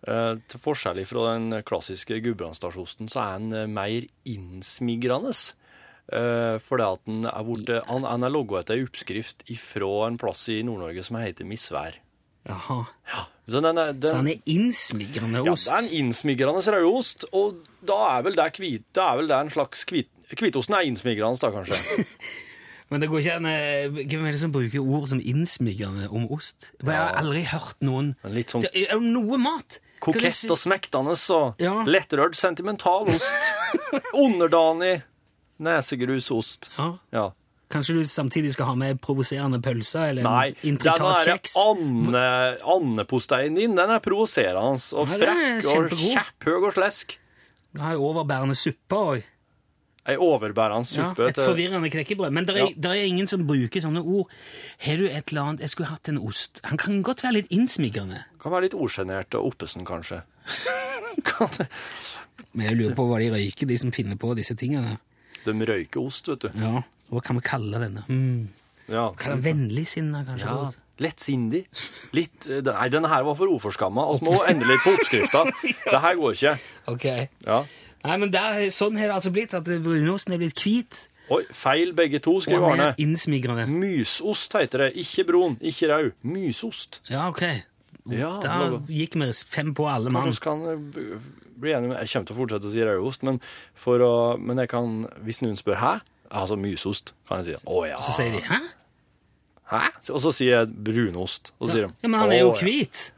[0.06, 5.34] til forskjell fra den klassiske gudbrandsdalsosten, så er den eh, mer innsmigrende.
[6.08, 10.16] Uh, fordi at den er, borte, han, han er logget etter ei oppskrift fra en
[10.22, 11.98] plass i Nord-Norge som heter Misvær.
[12.48, 12.78] Jaha.
[13.48, 15.68] Så den er, den, Så han er innsmigrende ja, ost?
[15.68, 19.42] det er en innsmigrende rødost, og da er vel det kvit, da er vel det
[19.42, 22.04] en slags kvit, Hvitosten er innsmigrende, da, kanskje.
[22.92, 26.28] Men det går ikke an eh, Hvem er det som bruker ord som innsmigrende om
[26.32, 26.70] ost?
[26.80, 28.72] Jeg har aldri hørt noen litt sånn Så,
[29.04, 29.80] noe mat?
[30.00, 31.84] Kokett og smektende og Ja.
[31.88, 33.54] lettrørt sentimental ost.
[34.14, 35.02] Underdanig
[35.60, 36.70] nesegrusost.
[36.78, 36.98] Ja.
[37.12, 37.28] Ja.
[37.70, 41.56] Kanskje du samtidig skal ha med provoserende pølser eller Nei, en intrikat kjeks?
[41.60, 42.22] ande,
[42.64, 47.18] andeposteien din, den er provoserende og Ja, frekk og kjepphøy og slesk.
[47.76, 49.26] Du har jo overbærende suppe òg.
[50.08, 52.32] Ei overbærende Ja, suppe et forvirrende knekkebrød.
[52.32, 52.92] Men det er, Ja.
[52.96, 54.30] er ingen som bruker sånne ord.
[54.80, 56.62] Har du et eller annet Jeg skulle hatt en ost.
[56.64, 58.24] Han kan godt være litt innsmigrende.
[58.48, 60.22] Kan være litt osjenert og oppesen, kanskje.
[61.28, 61.68] Kan det-
[62.54, 64.98] Men jeg lurer på hva de røyker, de som finner på disse tingene.
[65.46, 66.50] De røyker ost, vet du.
[66.56, 66.82] Ja,
[67.12, 68.04] Hva kan vi kalle denne?
[68.08, 68.48] Mm.
[68.90, 69.10] Ja.
[69.20, 70.48] Kalle den vennligsinna, kanskje?
[70.48, 71.66] Ja, Lettsindig.
[72.18, 74.08] Litt eh, Nei, denne her var for uforskamma.
[74.18, 75.44] Vi må endre litt på oppskrifta.
[75.92, 76.56] Det her går ikke.
[76.88, 77.06] Ok.
[77.46, 77.60] Ja.
[78.08, 81.04] Nei, men der, Sånn har det altså blitt, at brunosten er blitt hvit.
[81.30, 82.96] Oi, feil begge to, skriver er Arne.
[83.04, 83.68] innsmigrende.
[83.68, 84.94] Mysost heter det.
[85.04, 86.12] Ikke brun, ikke rød.
[86.24, 87.02] Mysost.
[87.12, 87.44] Ja, ok.
[88.14, 88.54] Ja, Da
[88.88, 90.24] gikk vi fem på alle mann.
[90.30, 90.78] Kanskje kan jeg
[91.58, 93.36] bli enig med Jeg kommer til å fortsette å si rødost, men,
[93.76, 94.86] for å, men jeg kan,
[95.26, 95.94] hvis noen spør hæ,
[96.30, 98.00] altså mysost, kan jeg si å ja.
[98.04, 98.62] Så sier de 'hæ?'
[99.68, 99.84] Hæ?
[100.16, 101.52] Og så sier jeg brunost.
[101.60, 103.12] Og så sier de Ja, Men han er jo hvit.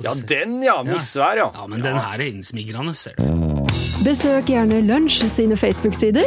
[0.00, 0.82] Ja, den, ja.
[0.82, 1.50] Misvær, ja.
[1.52, 3.22] Ja, men den her er innsmigrende, ser du.
[4.06, 6.24] Besøk gjerne Lunsj sine Facebook-sider.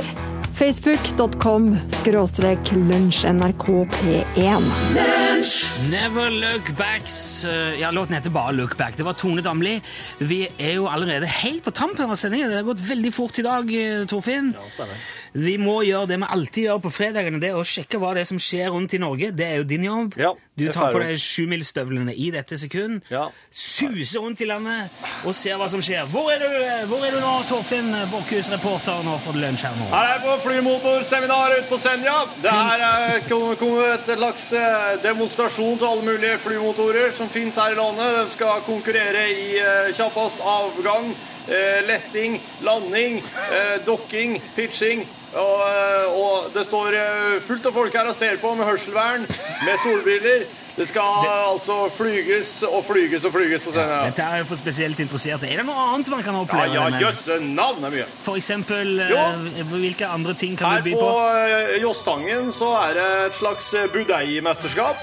[0.56, 5.25] Facebook.com skråstrek lunsjnrkp1.
[5.46, 8.98] Never Look Backs eh, Ja, låten heter bare Look Back.
[8.98, 9.82] Det var Tone Damli.
[10.18, 12.50] Vi er jo allerede helt på tampen av sendingen.
[12.50, 14.54] Det har gått veldig fort i dag, eh, Torfinn.
[14.58, 15.04] Ja, stemmer.
[15.36, 18.22] Vi må gjøre det vi alltid gjør på fredagene, det er å sjekke hva det
[18.24, 19.34] er som skjer rundt i Norge.
[19.36, 20.14] Det er jo din jobb.
[20.16, 23.26] Ja, du tar på deg sjumilsstøvlene i dette sekund, Ja.
[23.52, 24.90] suser rundt i landet
[25.28, 26.08] og ser hva som skjer.
[26.08, 29.90] Hvor er du, hvor er du nå, Torfinn Borchhus, reporter nå for Lunsj her nå?
[29.92, 32.16] Her er jeg på flymotorseminar ute på Senja.
[32.42, 37.76] Det her er kommet et slags eh, demonstrasjon til alle mulige flymotorer som finnes her
[37.76, 38.22] i landet.
[38.24, 41.32] De skal konkurrere i eh, kjappest avgang, eh,
[41.88, 45.06] letting, landing, eh, dokking, pitching.
[45.36, 49.26] Og, eh, og det står eh, fullt av folk her og ser på med hørselvern,
[49.66, 50.46] med solbriller.
[50.76, 54.02] Det skal altså flyges og flyges og flyges på Senja.
[54.10, 55.48] Dette er jo for spesielt interesserte.
[55.48, 56.74] Er det noe annet man kan oppleve?
[56.76, 58.08] ja, ja jøsse navn er mye.
[58.26, 59.64] For eksempel, eh, Jo.
[59.72, 61.76] hvilke andre ting kan Her du by på Her på?
[61.76, 64.96] eh, Jåstangen så er det et slags eh, budeimesterskap.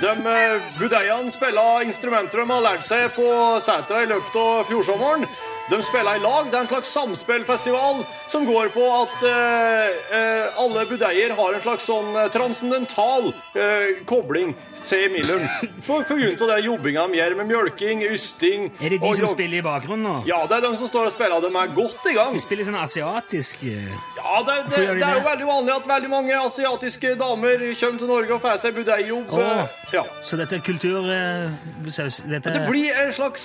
[0.00, 3.28] De eh, budeiene spiller instrumenter de har lært seg på
[3.62, 5.26] setra i løpet av fjorsommeren.
[5.70, 6.50] De spiller i lag.
[6.50, 11.62] Det er en slags samspillfestival som går på at eh, eh, alle budeier har en
[11.64, 15.40] slags sånn eh, transcendental eh, kobling sier Millum.
[15.86, 19.30] For, grunn til det jobbinga de gjør med mjølking, ysting Er det de og som
[19.30, 20.14] spiller i bakgrunnen nå?
[20.28, 21.40] Ja, det er de som står og spiller.
[21.44, 22.36] De er godt i gang.
[22.36, 25.88] De spiller sånn asiatisk eh, Ja, det, det, de det er jo veldig vanlig at
[25.94, 29.48] veldig mange asiatiske damer kommer til Norge og får seg budeijobb Åh.
[29.64, 30.04] eh, Ja.
[30.26, 31.04] Så dette er kultur...
[31.06, 32.52] dette...
[32.52, 33.44] Det blir en slags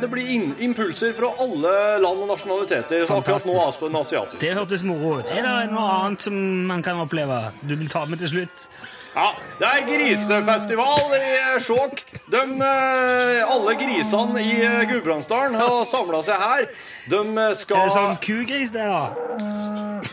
[0.00, 3.04] Det blir in, impulser fra alle land og nasjonaliteter.
[3.06, 3.66] Så akkurat nå Fantastisk.
[3.66, 4.40] altså på den.
[4.42, 5.30] Det hørtes moro ut.
[5.30, 7.44] Er det noe annet som man kan oppleve?
[7.62, 8.68] Du vil ta med til slutt?
[9.12, 9.26] Ja,
[9.58, 12.00] det er grisefestival i eh, Skjåk.
[12.32, 16.64] De, eh, alle grisene i eh, Gudbrandsdalen har samla seg her.
[17.12, 17.20] De
[17.58, 19.61] skal Er det sånn kugris, det, da?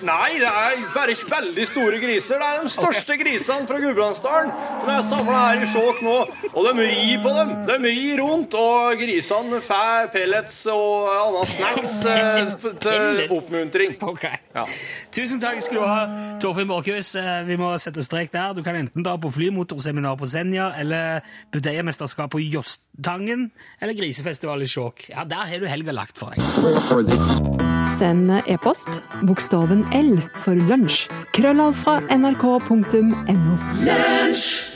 [0.06, 2.40] Nei, det er bare veldig store griser.
[2.40, 6.16] Det er de største grisene fra Gudbrandsdalen som er samla her i Skjåk nå.
[6.54, 7.54] Og de rir på dem.
[7.68, 12.54] De rir rundt, og grisene får pellets og annet snacks eh,
[12.86, 13.98] til oppmuntring.
[14.10, 14.26] Ok.
[14.56, 14.66] Ja.
[15.14, 16.00] Tusen takk skal du ha,
[16.42, 17.14] Torfinn Borchhus.
[17.20, 18.56] Eh, Vi må sette strek der.
[18.58, 21.22] Du kan enten dra på flymotorseminar på Senja, eller
[21.54, 23.50] budeiemesterskap på Jåstangen,
[23.82, 25.10] eller grisefestival i Skjåk.
[25.14, 27.69] Ja, der har du helga lagt for deg.
[27.98, 31.08] Send e-post bokstaven L for lunsj.
[31.36, 33.56] Krøllav fra nrk.no.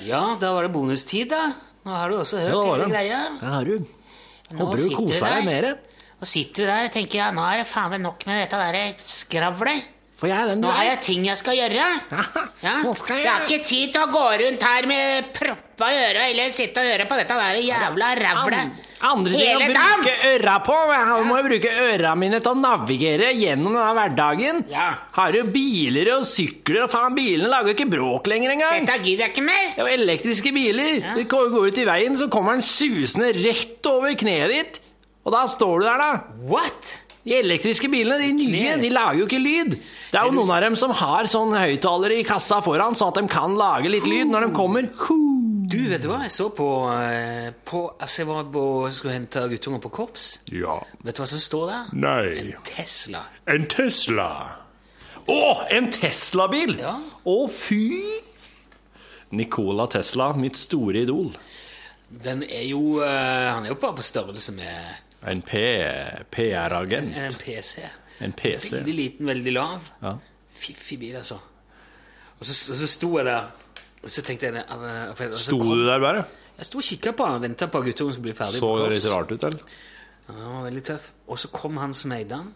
[0.07, 1.51] Ja, da var det bonustid, da.
[1.83, 2.91] Nå har du også hørt Ja, hele det.
[2.93, 3.21] greia.
[3.39, 3.75] Det har du.
[4.53, 5.67] Nå Håper du koser deg mer.
[6.19, 8.59] Nå sitter du der og tenker ja, nå er det faen meg nok med dette
[8.59, 9.89] der skravlet.
[10.23, 11.85] For jeg er den du Nå har jeg ting jeg skal gjøre.
[12.63, 12.77] Ja?
[12.79, 15.97] Hva skal jeg Jeg har ikke tid til å gå rundt her med proppa i
[15.99, 20.21] øra eller sitte og høre på dette der jævla rævlet Andre ting å bruke dagen.
[20.29, 20.77] øra på.
[20.93, 24.61] Jeg må jo bruke øra mine til å navigere gjennom denne hverdagen.
[24.71, 24.85] Ja.
[25.17, 28.87] Har jo biler og sykler, og faen, bilene lager jo ikke bråk lenger engang.
[28.87, 29.67] Dette gidder jeg ikke mer.
[29.75, 31.03] Det er jo elektriske biler.
[31.17, 34.79] Du går går ut i veien, så kommer den susende rett over kneet ditt.
[35.27, 36.47] Og da står du der, da.
[36.47, 36.95] What?
[37.23, 39.77] De elektriske bilene, de nye, de lager jo ikke lyd.
[40.11, 43.19] Det er jo noen av dem som har sånn høyttalere i kassa foran, så at
[43.21, 44.89] de kan lage litt lyd når de kommer.
[45.71, 49.45] Du, vet du hva jeg så på, eh, på Altså, jeg var på, skulle hente
[49.53, 50.25] guttunger på korps.
[50.51, 50.81] Ja.
[50.99, 51.93] Vet du hva som står der?
[52.03, 52.27] Nei.
[52.43, 53.23] En Tesla.
[53.55, 54.29] En Tesla.
[55.23, 55.39] Å,
[55.71, 56.75] en Tesla-bil!
[56.83, 56.97] Ja.
[57.23, 57.87] Å, fy!
[59.33, 61.31] Nicola Tesla, mitt store idol.
[62.23, 67.15] Den er jo eh, Han er jo bare på størrelse med En PR-agent.
[67.17, 67.83] en PC.
[68.21, 68.75] En PC.
[68.77, 69.89] Veldig liten, veldig lav.
[70.01, 70.17] Ja.
[70.53, 71.39] Fiffig bil, altså.
[72.39, 73.51] Og så, og så sto jeg der,
[74.03, 76.25] og så tenkte jeg eh, og så Sto du der bare?
[76.57, 78.59] Jeg sto og kikka på han og venta på at guttungen skulle bli ferdig.
[78.59, 79.77] Så det litt rart ut, eller?
[80.27, 81.07] Ja, han var veldig tøff.
[81.27, 82.51] Og så kom han som eide han.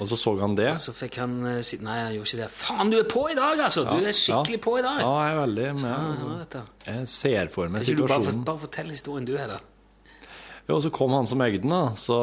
[0.00, 0.70] Og så så han det?
[0.80, 2.48] Så fikk han eh, si Nei, han gjorde ikke det.
[2.56, 3.84] Faen, du er på i dag, altså!
[3.84, 5.02] Du er skikkelig på i dag.
[5.04, 5.90] Ja, jeg er veldig med.
[5.90, 6.62] Ja, altså.
[6.86, 8.08] Jeg ser for meg situasjonen.
[8.08, 8.46] bare, situasjonen.
[8.48, 9.60] bare fortell historien du da?
[10.70, 11.96] Jo, så kom han som eide den, da.
[11.98, 12.16] Så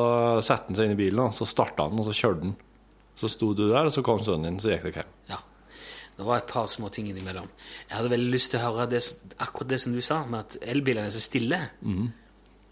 [0.45, 1.35] satte han seg inn i bilen, da.
[1.35, 2.55] så starta han, og så kjørte han.
[3.17, 5.15] Så sto du der, og så kom sønnen din, så gikk dere hjem.
[5.33, 5.41] Ja.
[6.17, 7.49] Det var et par små ting innimellom.
[7.89, 9.03] Jeg hadde veldig lyst til å høre det,
[9.43, 11.59] akkurat det som du sa, med at elbilene er så stille.
[11.85, 12.07] Mm.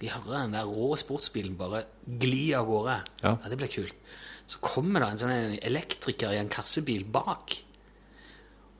[0.01, 2.95] Vi hører den der rå sportsbilen bare gli av gårde.
[3.21, 3.35] Ja.
[3.45, 3.99] Det blir kult.
[4.49, 7.57] Så kommer det en sånn elektriker i en kassebil bak.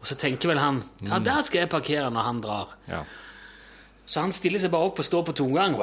[0.01, 2.75] Og så tenker vel han Ja, der skal jeg parkere når han drar.
[2.89, 3.03] Ja.
[4.05, 5.73] Så han stiller seg bare opp og står på tomgang.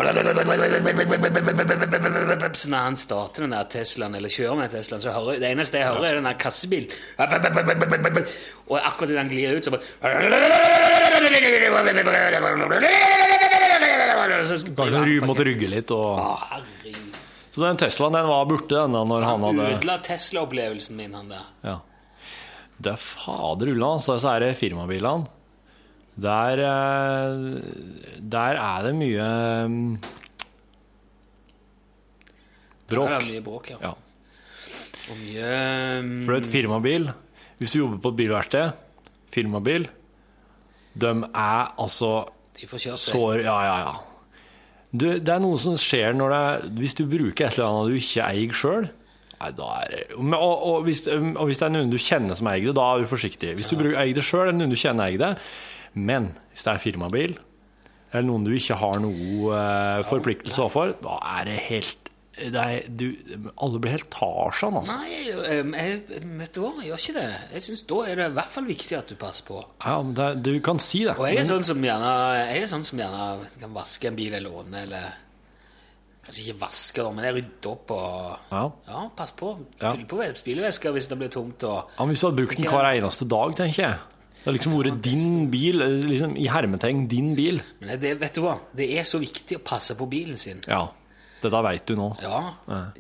[2.55, 5.81] Så når han starter den der Teslaen, eller kjører med Teslaen, så hører det eneste
[5.81, 6.87] jeg hører, er den der kassebilen.
[8.69, 9.83] Og akkurat idet han glir ut, så bare
[14.77, 16.21] Kanskje Ru måtte rygge litt, og
[17.53, 21.13] Så den Teslaen, den var borte, den da, når han Han hadde ødela Tesla-opplevelsen min,
[21.19, 21.45] han der.
[21.67, 21.81] Ja.
[22.79, 25.42] Det er fader ulla, altså, så er det firmabilene.
[26.21, 27.63] Der, eh,
[28.21, 29.29] der er det mye
[32.89, 33.09] bråk.
[33.09, 33.77] Der er det mye bråk, ja.
[33.81, 33.95] Ja.
[35.11, 35.49] Og mye
[35.99, 37.11] um, For et firmabil,
[37.59, 38.71] hvis du jobber på et bilverksted,
[39.33, 39.89] firmabil,
[41.01, 42.29] de er altså
[42.61, 43.45] De får kjørt seg.
[43.47, 43.95] Ja, ja, ja.
[44.93, 47.97] Du, det er noe som skjer når det hvis du bruker et eller annet du
[47.97, 48.91] ikke eier sjøl.
[49.43, 53.03] Og, og, hvis, og hvis det er noen du kjenner som eier det, da er
[53.03, 53.57] du forsiktig.
[53.59, 55.31] Hvis du bruker, eier det sjøl, er noen du kjenner eier det.
[55.95, 57.35] Men hvis det er firmabil,
[58.13, 62.03] eller noen du ikke har noe eh, forpliktelse overfor, da er det helt
[62.33, 63.11] det er, du,
[63.61, 64.95] Alle blir helt Tarzan, altså.
[64.97, 65.99] Nei, um, jeg,
[66.39, 67.25] vet du hva, jeg gjør ikke det.
[67.53, 69.59] Jeg synes Da er det i hvert fall viktig at du passer på.
[69.85, 71.19] Ja, men det, du kan si det.
[71.21, 74.39] Og jeg er sånn som gjerne, jeg er sånn som gjerne kan vaske en bil
[74.39, 75.13] jeg låner, eller
[76.23, 78.63] Kanskje ikke vaske, men jeg rydder opp og Ja.
[78.87, 79.57] Ja, pass på.
[79.81, 79.91] Ja.
[80.09, 81.65] På spylevæske hvis det blir tomt.
[81.67, 83.99] og Ja, men Hvis du hadde brukt den hver eneste dag, tenker jeg
[84.43, 87.61] Det har liksom vært din bil, liksom i hermetegn din bil.
[87.83, 90.65] Men det, vet du hva, det er så viktig å passe på bilen sin.
[90.67, 90.89] Ja.
[91.43, 92.09] Dette vet du nå.
[92.23, 92.41] Ja,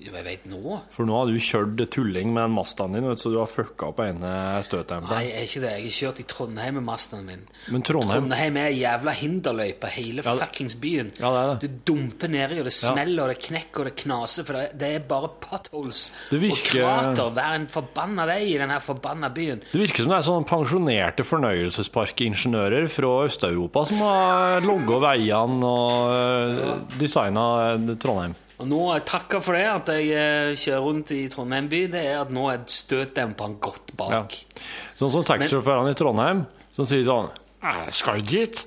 [0.03, 0.81] jeg vet nå.
[0.91, 4.01] For nå har du kjørt tulling med den Mazdaen din, så du har fucka opp
[4.03, 5.71] ene Nei, jeg er ikke det.
[5.79, 7.45] Jeg har kjørt i Trondheim med Mazdaen min.
[7.71, 11.13] Men Trondheim Trondheim er jævla hinderløype, hele Ja, fuckings byen.
[11.21, 11.71] Ja, det er det.
[11.71, 12.93] Du dumper nedi, og det Ja.
[12.93, 17.31] smeller, og det knekker, og det knaser, for det, er bare potholes virker- og krater
[17.37, 19.63] hver en forbanna vei i denne forbanna byen.
[19.73, 26.99] Det virker som det er sånne pensjonerte fornøyelsesparkingeniører fra Øst-Europa som har logga veiene og
[26.99, 28.32] designa Trondheim.
[28.63, 32.21] Og nå takka for det at jeg eh, kjører rundt i Trondheim by, det er
[32.21, 34.37] at nå er støtdemperen godt bak.
[34.39, 34.67] Ja.
[34.99, 38.61] Sånn som taxisjåførene i Trondheim, som sier sånn Jeg skal dit.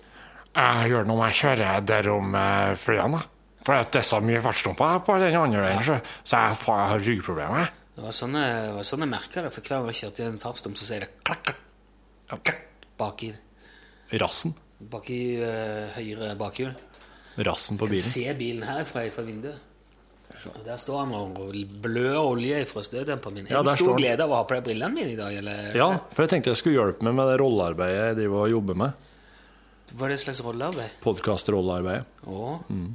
[0.55, 3.21] Jeg gjør noe med jeg kjører der om eh, flyene.
[3.65, 5.95] For at det er så mye fartsdumper på den andre veien, så
[6.27, 7.71] så jeg, har ryggproblemer.
[7.95, 10.41] Det var sånn jeg, sånn jeg merka det, for hver gang jeg kjørte i en
[10.43, 11.53] fartsdump, så sier det klakk,
[12.27, 12.59] klakk, klakk
[12.99, 13.31] baki,
[14.21, 14.53] Rassen.
[14.91, 16.75] baki uh, høyre bakhjul.
[17.47, 18.03] Rassen på bilen.
[18.03, 19.63] Jeg kan se bilen her fra, fra vinduet.
[20.65, 21.39] Der står han og
[21.81, 23.47] blør olje fra støtdemperen min.
[23.49, 25.71] Ja, Er du stor glede av å ha på deg brillene mine i dag, eller?
[25.77, 28.79] Ja, for jeg tenkte jeg skulle hjelpe meg med det rollearbeidet jeg driver og jobber
[28.83, 29.07] med.
[29.95, 30.95] Hva er det slags rollearbeid?
[31.05, 32.05] Podkast-rollearbeidet.
[32.25, 32.87] Mm.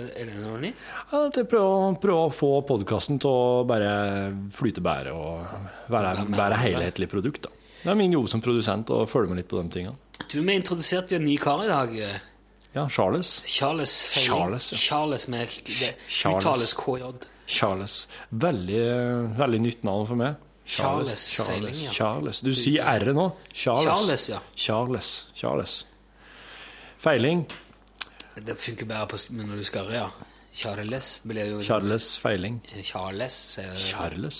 [0.00, 0.76] Er det noe nytt?
[1.12, 1.48] Ja, til å
[2.00, 3.90] prøve, å få podkasten til å bare
[4.56, 7.42] flyte bedre og være, Være helhetlig produkt.
[7.48, 7.50] da.
[7.82, 9.96] Det er min jobb som produsent å følge med litt på de tingene.
[10.28, 11.94] Du, Vi introduserte jo en ny kar i dag.
[12.72, 13.42] Eh, Ja, Charles.
[13.46, 14.28] Charles Feiling.
[14.28, 14.78] Charles, ja.
[14.78, 16.44] Charles det Charles.
[16.44, 17.26] uttales KJ.
[17.46, 18.08] Charles.
[18.30, 18.82] Veldig,
[19.38, 20.34] veldig nytt navn for meg.
[20.70, 21.90] Charles Feiling, ja.
[21.90, 22.40] Charles.
[22.46, 23.32] Du sier R nå.
[23.52, 23.84] Charles.
[23.88, 24.38] Charles, ja.
[24.54, 25.26] Charles.
[25.34, 25.86] Charles.
[26.98, 27.46] Feiling.
[28.36, 30.10] Det funker bare på, når du skarrer, ja.
[30.54, 32.60] Charles blir jo Charles Feiling.
[32.84, 33.82] Charles, sier det.
[33.82, 34.38] Charles.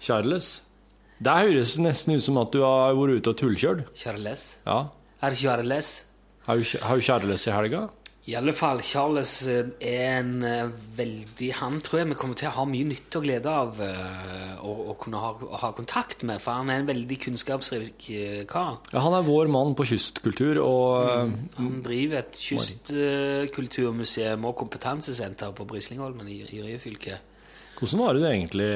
[0.00, 0.50] Charles.
[1.20, 3.82] Det høres nesten ut som at du har vært ute og tullkjørt.
[3.96, 4.44] Charles.
[4.66, 4.78] Ja.
[5.22, 5.90] Er Charles?
[6.46, 7.88] Har du, kjæreløs Charles i helga?
[8.28, 12.48] I alle fall, Charles eh, er en eh, veldig Han tror jeg vi kommer til
[12.50, 16.22] å ha mye nytte og glede av eh, å, å kunne ha, å ha kontakt
[16.28, 17.96] med, for han er en veldig kunnskapsrik
[18.50, 18.72] kar.
[18.92, 20.80] Ja, han er vår mann på kystkultur, og
[21.10, 21.32] Mm.
[21.56, 27.14] Han driver et kystkulturmuseum og kompetansesenter på Brislingholmen i, i Ryfylke.
[27.78, 28.70] hvordan var det du egentlig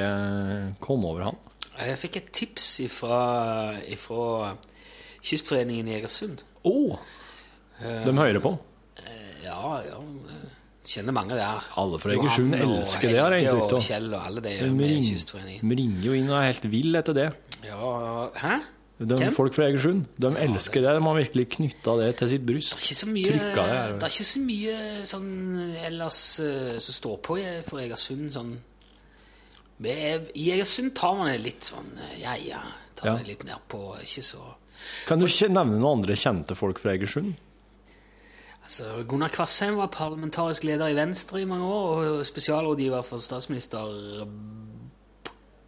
[0.81, 1.37] kom over han?
[1.79, 3.19] Jeg fikk et tips ifra,
[3.91, 4.55] ifra
[5.25, 6.43] Kystforeningen i Egersund.
[6.65, 6.99] Å!
[7.81, 8.59] De hører på.
[9.45, 9.99] Ja, ja.
[9.99, 10.53] jeg
[10.85, 11.65] Kjenner mange der.
[11.81, 13.83] Alle fra Egersund elsker det, har jeg inntrykk av.
[13.87, 15.69] Kjell og alle de med ring- Kystforeningen.
[15.71, 17.27] de ringer jo inn og er helt vill etter det.
[17.65, 18.59] Ja, hæ?
[19.01, 19.33] De, Hvem?
[19.35, 20.93] folk fra Egersund de elsker det.
[20.95, 22.77] De har virkelig knytta det til sitt bryst.
[22.79, 23.97] Ikke så mye, det her.
[23.97, 24.77] det er ikke så mye
[25.09, 25.33] sånn
[25.89, 28.29] ellers eh, som står på for Egersund.
[28.37, 28.53] Sånn.
[29.85, 32.61] Er- I Egersund tar man det litt sånn eh, Ja, ja.
[32.95, 33.17] Tar Ja.
[33.19, 34.39] det litt ned på Ikke så
[35.09, 37.35] Kan du for, nevne noen andre kjente folk fra Egersund?
[38.65, 44.25] Altså, Gunnar Kvassheim var parlamentarisk leder i Venstre i mange år, og spesialrådgiver for statsminister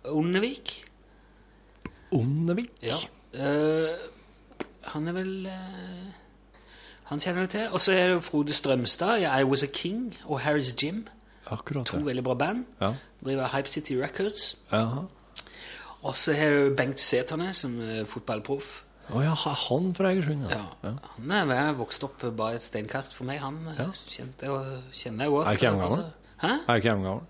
[0.04, 0.84] Ondevik.
[2.10, 2.70] Ondevik?
[2.82, 2.96] Ja.
[3.34, 3.96] Uh,
[4.82, 6.12] han er vel uh,
[7.04, 7.68] Han kjenner du til.
[7.68, 11.06] Og så er det Frode Strømstad i I Was A King og Harry's Gym.
[11.46, 12.00] Akkurat det.
[12.00, 12.64] To veldig bra band.
[12.80, 12.92] Ja.
[13.24, 14.58] Driver Hype City Records.
[16.02, 18.82] Og så har du Bengt Sæternes, som er fotballproff.
[19.14, 20.64] Å ja, han fra Egersund, ja.
[20.82, 20.92] Ja.
[21.30, 23.38] Han er vokst opp bare et steinkast for meg.
[23.40, 23.86] Han Ja.
[24.10, 24.48] kjente
[24.92, 25.46] kjenner jeg godt.
[25.46, 26.04] Er ikke han gammel?
[26.42, 26.50] Hæ?
[26.68, 27.22] Er ikke hjemgammel?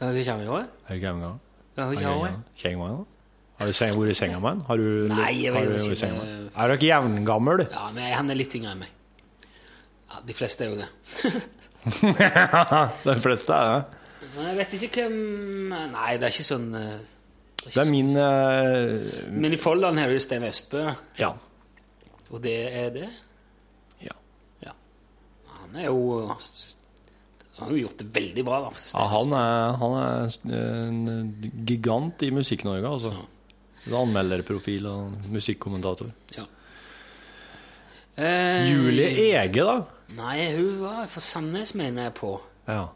[0.00, 0.68] Er du ikke gjorde?
[0.88, 1.06] Er ikke
[1.92, 2.42] ikke gjorde?
[2.56, 3.06] Kjengmann?
[3.60, 4.60] Har du vært i senga med han?
[4.70, 5.82] Har du, Nei, jeg har du ikke.
[5.82, 6.50] vært i senga med?
[6.56, 7.66] Er dere jevngammel?
[7.70, 8.88] Ja, men han er litt yngre enn meg.
[10.10, 10.88] Ja, De fleste er jo det.
[13.04, 13.84] De fleste er det.
[14.36, 16.98] Men jeg vet ikke hvem Nei, det er ikke sånn eh,
[17.60, 20.86] Det er min uh, Men i Folldalen har du Stein Østbø,
[21.20, 21.32] Ja.
[22.30, 23.08] og det er det?
[24.06, 24.14] Ja.
[24.64, 24.72] Ja.
[25.58, 25.98] Han er jo
[26.30, 28.70] Han har jo gjort det veldig bra, da.
[28.94, 31.34] ja han, er, han er en
[31.68, 33.12] gigant i Musikk-Norge, altså.
[33.90, 36.08] Anmelderprofil og musikkommentator.
[36.36, 36.46] Ja.
[38.20, 39.76] Eh, Julie Ege, da?
[40.16, 42.32] Nei, hun var fra Sandnes, mener jeg på.
[42.68, 42.86] Ja.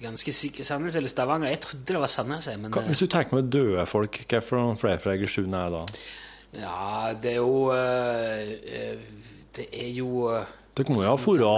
[0.00, 1.50] Ganske sikker Sandnes eller Stavanger.
[1.52, 4.74] Jeg trodde det var Sandnes, men Hva- Hvis du tenker med døde folk, hva for
[4.80, 5.84] flere fra Egersund er det da?
[6.54, 8.96] eh, Ja, det er jo eh, eh,
[9.54, 10.44] Det er jo eh,
[10.74, 11.54] Dere må jo ha forra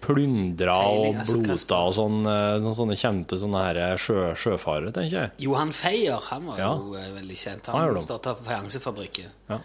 [0.00, 5.16] plyndra og altså, blota og sånn, eh, noen sånne kjente sånne her sjø, sjøfarere, tenker
[5.24, 5.30] jeg.
[5.42, 6.68] Johan Feier, han var Ja.
[6.78, 7.66] jo eh, veldig kjent.
[7.74, 9.32] Han starta fajansefabrikken.
[9.50, 9.58] Ja.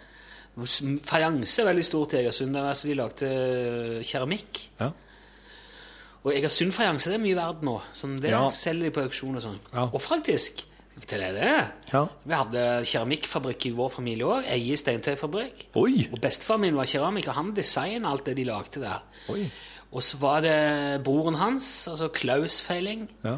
[1.06, 2.56] Fajanse er veldig stort i Egersund.
[2.58, 4.64] Altså, de lagde eh, keramikk.
[4.80, 4.90] Ja.
[6.24, 7.80] Og jeg har sunnfrianse, det er mye verdt nå.
[7.98, 8.44] Sånn, det Ja.
[8.48, 9.58] selger de på auksjon og sånn.
[9.72, 9.88] Ja.
[9.92, 10.64] Og faktisk,
[11.02, 12.06] skal jeg det ja.
[12.26, 14.44] Vi hadde keramikkfabrikk i vår familie òg.
[14.46, 15.66] Eie steintøyfabrikk.
[15.74, 16.08] Oi!
[16.12, 17.32] Og bestefaren min var keramiker.
[17.32, 19.02] Han designa alt det de lagde der.
[19.28, 19.50] Oi.
[19.92, 23.08] Og så var det broren hans, altså Klaus Feiling.
[23.24, 23.36] Ja.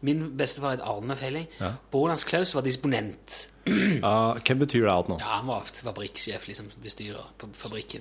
[0.00, 1.46] Min bestefar het Arne Feiling.
[1.60, 1.74] Ja.
[1.92, 3.48] Broren hans Klaus var disponent.
[3.68, 5.18] uh, hvem betyr det alt nå?
[5.20, 8.00] Ja, Han var fabrikksjef, liksom bestyrer på fabrikken.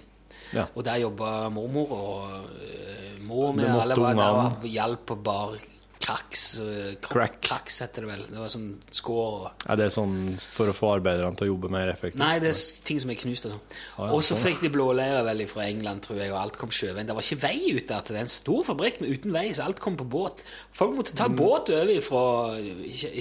[0.53, 0.67] Ja.
[0.75, 2.31] Og der jobba mormor, og
[2.61, 5.53] uh, mor med alle var der og hjalp på bar
[6.01, 6.57] kraks.
[6.99, 7.35] kro- Crack.
[7.45, 8.21] Kraks heter det vel.
[8.25, 11.91] Det var sånn skår Er det sånn for å få arbeiderne til å jobbe mer
[11.93, 12.17] effektivt?
[12.17, 13.61] Nei, det er ting som er knust og sånn.
[13.99, 16.73] ja, og så sånn, fikk de blåleire vel fra England, tror jeg, og alt kom
[16.73, 17.05] sjøveien.
[17.05, 18.23] Det var ikke vei ut der til det.
[18.25, 20.41] En stor fabrikk med uten vei, så alt kom på båt.
[20.73, 21.17] Folk måtte Mm.
[21.21, 22.25] ta båt over fra,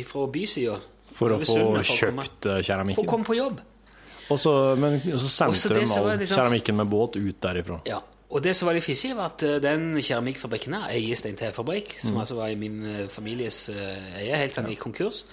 [0.09, 0.81] fra bysida.
[1.12, 2.95] For å få kjøpt keramikken?
[2.97, 3.61] For å komme på jobb.
[4.31, 7.81] Og så, men så sendte de all liksom- keramikken med båt ut derifra.
[7.87, 7.99] Ja,
[8.31, 12.14] og det som var litt fiffig, var at eh, den keramikkfabrikken her, Eie Steintefabrikk, som
[12.14, 12.20] Mm.
[12.20, 15.24] altså var i min eh, families eh, eie helt til den gikk konkurs,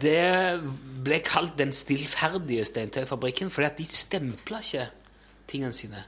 [0.00, 0.60] det
[1.02, 4.86] ble kalt den stillferdige Steintøyfabrikken, fordi at de stempla ikke
[5.50, 6.04] tingene sine.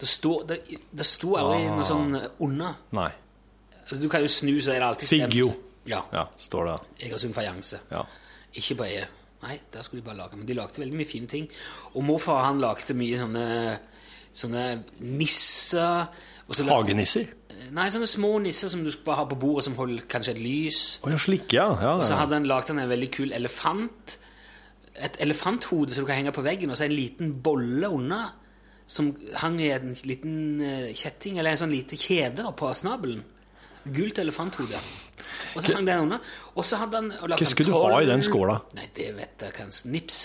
[0.00, 0.58] Det sto, det,
[0.90, 1.76] det sto aldri Ah.
[1.76, 2.72] noe sånn unna.
[2.92, 3.10] Nei.
[3.84, 5.32] Altså, du kan jo snu, så er det alltid stemt.
[5.32, 5.52] Figgjo.
[5.86, 6.00] Ja.
[6.12, 7.06] Ja, står det.
[7.06, 7.78] Egersund Fajanse.
[7.90, 8.02] Ja.
[8.54, 9.06] Ikke på Eie.
[9.42, 10.36] Nei, der skulle de bare lage.
[10.38, 11.48] Men de lagde veldig mye fine ting.
[11.94, 13.46] Og morfar han lagde mye sånne,
[14.32, 14.66] sånne
[15.00, 16.06] nisser.
[16.48, 17.26] og så lagde- Hagenisser?
[17.72, 21.00] Nei, sånne små nisser som du bare ha på bordet, som holder kanskje et lys.
[21.04, 21.66] Oh, ja, slik, ja.
[21.80, 24.18] ja, Og så hadde han lagd en veldig kul elefant.
[24.94, 28.22] Et elefanthode som du kan henge på veggen, og så en liten bolle unna.
[28.86, 33.22] Som hang i en liten eh, kjetting, eller en sånn lite kjede på snabelen.
[33.94, 34.78] Gult elefanthode.
[35.56, 36.20] Og så hang den under.
[36.56, 38.60] Og så hadde han Hva skulle du ha i den skåla?
[38.78, 39.90] Nei, det vet jeg kanskje.
[39.94, 40.20] Nips.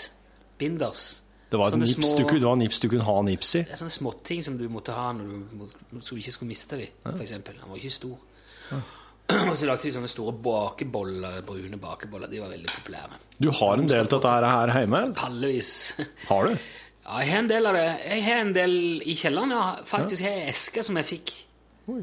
[0.58, 1.06] Binders.
[1.48, 3.62] Det var, nips, små- du, det var nips du kunne ha nips i.
[3.64, 5.68] Det er sånne småting som du måtte ha når du,
[6.04, 7.56] så du ikke skulle miste dem, for eksempel.
[7.62, 8.18] Han var ikke stor.
[9.48, 12.28] Og så lagde de sånne store bakeboller, brune bakeboller.
[12.32, 13.18] De var veldig populære.
[13.40, 15.16] Du har en del av dette her hjemme, eller?
[15.16, 15.72] Pallevis.
[16.30, 16.54] Har du?
[17.08, 17.84] Ja, jeg har en del av det.
[18.04, 18.72] Jeg har en del
[19.08, 19.62] i kjelleren, ja.
[19.88, 21.30] Faktisk har jeg esker som jeg fikk
[21.88, 22.02] Oi.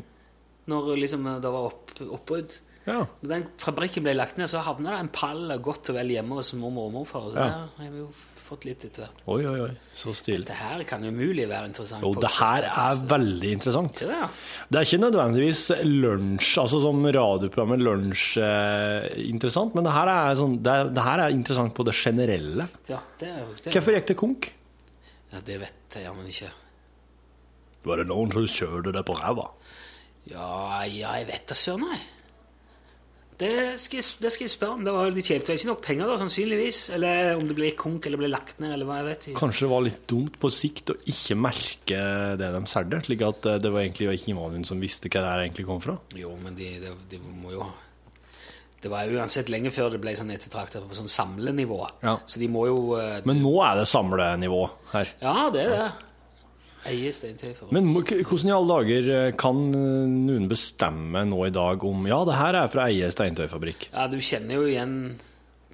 [0.72, 2.56] når liksom, det var opp, oppbrudd.
[2.86, 2.99] Ja.
[3.23, 6.36] Når den fabrikken ble lagt ned, så havna det en pall godt og vel hjemme
[6.38, 7.31] hos mormor og morfar.
[7.31, 7.45] Så Ja.
[7.49, 8.09] der har vi jo
[8.45, 9.23] fått litt etter hvert.
[9.33, 9.71] Oi, oi, oi.
[9.97, 10.45] Så stilig.
[10.45, 12.03] Det her kan umulig være interessant.
[12.05, 13.93] Jo, det her er veldig interessant.
[13.97, 14.27] Det, ja.
[14.69, 20.36] Det er ikke nødvendigvis lunsj, altså som radioprogrammet lunsj eh, interessant, men det her, er
[20.38, 22.69] sånn, det, det her er interessant på det generelle.
[22.88, 24.51] ja det, er jo- det, Hvorfor gikk det konk?
[25.33, 26.51] Ja, det vet jeg jammen ikke.
[27.86, 29.49] Var det noen som kjørte det på ræva?
[30.29, 31.99] Ja, ja, jeg vet da søren, nei.
[33.36, 34.83] Det skal, jeg, det skal jeg spørre om.
[34.88, 36.77] Det var, de tjente jo ikke nok penger, da, sannsynligvis.
[36.95, 39.25] Eller om det ble konk eller ble lagt ned, eller hva jeg vet.
[39.36, 42.03] Kanskje det var litt dumt på sikt å ikke merke
[42.39, 45.33] det de solgte, slik at eh, det var egentlig ikke noen som visste hva det
[45.33, 45.97] her egentlig kom fra.
[46.15, 47.67] Jo, men de, de, de må jo
[48.86, 51.81] Det var jo uansett lenge før det ble sånn ettertraktet på sånn samlenivå.
[52.05, 52.19] Ja.
[52.29, 54.63] Så de må jo eh, Men nå er det samlenivå
[54.93, 55.11] her.
[55.19, 55.88] Ja, det er det.
[56.86, 61.83] Eie steintøy Men hvordan i alle dager eh, kan eh, noen bestemme nå i dag
[61.88, 63.88] om Ja, det her er fra Eie steintøyfabrikk.
[63.93, 64.93] Ja, du kjenner jo igjen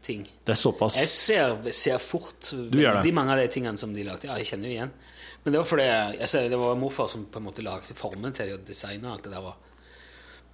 [0.05, 0.23] ting.
[0.47, 4.29] Det er såpass Jeg ser, ser fort veldig mange av de tingene som de lagde.
[4.29, 4.95] Ja, jeg kjenner jo igjen.
[5.43, 8.31] Men det var fordi jeg ser, det var morfar som på en måte lagde formene
[8.37, 9.43] til de og designet alt det der.
[9.43, 9.59] var.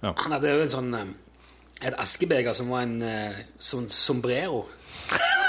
[0.02, 0.14] Ja.
[0.24, 1.16] Han hadde jo en sånn eh,
[1.86, 2.98] et askebeger som var en
[3.62, 4.64] sånn sombrero.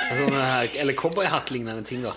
[0.09, 0.35] En sånn,
[0.77, 2.13] eller cowboyhatt-lignende ting, da.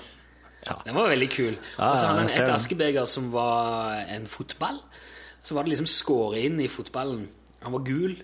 [0.67, 0.77] Ja.
[0.87, 1.55] Den var veldig kul.
[1.79, 4.79] Og så hadde han et askebeger som var en fotball.
[5.43, 7.27] Så var det liksom skåret inn i fotballen.
[7.65, 8.17] Han var gul,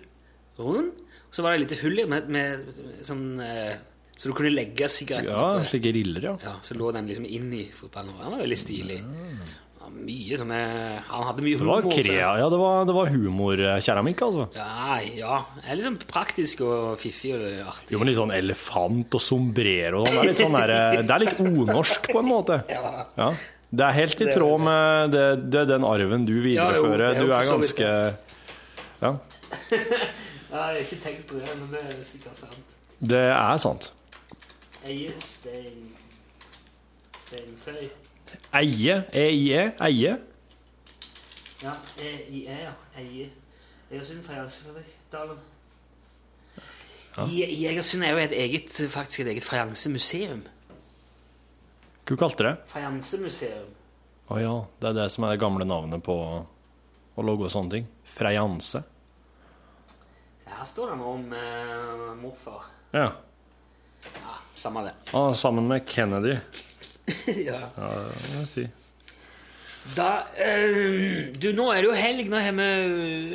[0.58, 0.92] rund.
[1.34, 3.74] Så var det et lite hull i med, med sånn eh,
[4.16, 6.32] Så du kunne legge sigaretten Ja, slike riller, ja.
[6.40, 8.14] Ja, så lå den liksom inn i fotballen.
[8.22, 8.96] Han var veldig stilig.
[9.92, 10.58] Mye sånne
[11.08, 14.46] Han hadde mye Det var, krea, ja, det var, det var humorkeramikk, altså.
[14.56, 15.38] Ja, ja.
[15.58, 17.92] Det er liksom praktisk og fiffig og artig.
[17.94, 20.30] Jo, men litt sånn elefant og sombrero og sånn.
[20.30, 22.62] Det sånn eh, Det er litt onorsk, på en måte.
[23.18, 23.32] Ja.
[23.68, 27.02] Det er helt i tråd med det, det, den arven du Ja, jo, viderefører.
[27.04, 27.90] er jo Du er ganske
[29.02, 29.10] Ja,
[29.68, 32.74] jeg har ikke tenkt på det, men det er sikkert sant.
[33.00, 33.90] det er sant.
[34.88, 35.90] Eie stein
[37.28, 37.90] Steintøy.
[38.58, 40.16] Eie, EIE, eie.
[41.62, 42.74] Ja, EIE, ja.
[42.96, 43.30] Eie.
[43.90, 44.98] Egersund Fajansefabrikk.
[45.12, 45.38] Dalen.
[47.26, 50.44] I, I Egersund er jo et eget, faktisk et eget fajansemuseum.
[52.08, 52.54] Hva kalte du det?
[52.70, 53.72] Fajansemuseum.
[54.28, 57.74] Å ja, det er det som er det gamle navnet på å logge og sånne
[57.78, 57.88] ting.
[58.08, 58.84] Freianse.
[60.48, 62.68] Her står det noe om eh, morfar.
[62.92, 63.08] Ja.
[64.04, 64.94] Ja, samme det.
[65.16, 66.36] Ah, sammen med Kennedy,
[67.48, 67.62] ja.
[67.76, 68.66] ja, det må jeg si.
[69.96, 70.10] Da
[70.44, 72.28] øh, Du, nå er det jo helg.
[72.28, 72.68] Nå har vi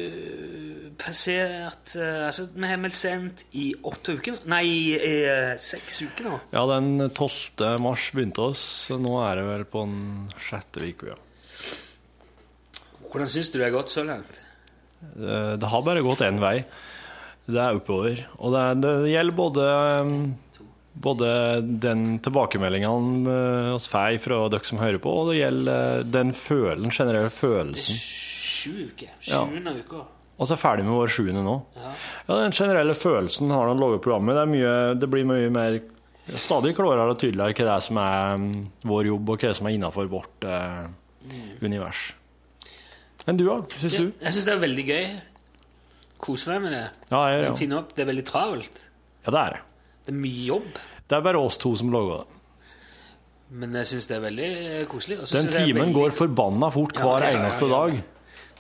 [0.06, 4.40] øh, passert øh, Altså, vi har meldt sendt i åtte uker.
[4.52, 5.16] Nei, i
[5.62, 6.40] seks uker nå.
[6.54, 7.80] Ja, den 12.
[7.82, 11.20] mars begynte oss, så nå er det vel på den sjette uka, ja.
[13.14, 14.40] Hvordan syns du det har gått så langt?
[15.14, 16.64] Det, Det har bare gått én vei.
[17.46, 18.24] Det er oppover.
[18.40, 19.66] Og det, det gjelder både,
[20.94, 23.38] både den tilbakemeldingen vi
[23.74, 27.98] oss får fra dere som hører på, og det gjelder uh, den følelsen, generelle følelsen.
[27.98, 29.16] Sju uker.
[29.26, 29.42] Ja.
[29.42, 30.04] Sjuende uka.
[30.38, 31.58] Og så er ferdig med vår sjuende nå.
[31.78, 31.94] Ja,
[32.42, 34.38] Den generelle følelsen har han laget programmet.
[34.38, 35.78] Det, mye, det blir mye mer
[36.40, 38.48] stadig klarere og tydeligere hva det er som er um,
[38.90, 40.88] vår jobb, og hva det som er innenfor vårt uh,
[41.62, 42.08] univers.
[43.28, 43.60] Men du, da?
[43.78, 44.10] Syns du?
[44.20, 45.06] Jeg syns det er veldig gøy.
[46.24, 46.88] Koser meg med det.
[47.12, 48.84] Ja, jeg opp, Det er veldig travelt.
[49.24, 49.62] Ja, det er det.
[50.06, 50.80] Det er mye jobb.
[51.08, 52.40] Det er bare oss to som lager det.
[53.54, 55.20] Men jeg syns det er veldig eh, koselig.
[55.30, 57.94] Den timen veldig- går forbanna fort Ja, hver ja, ja, eneste dag.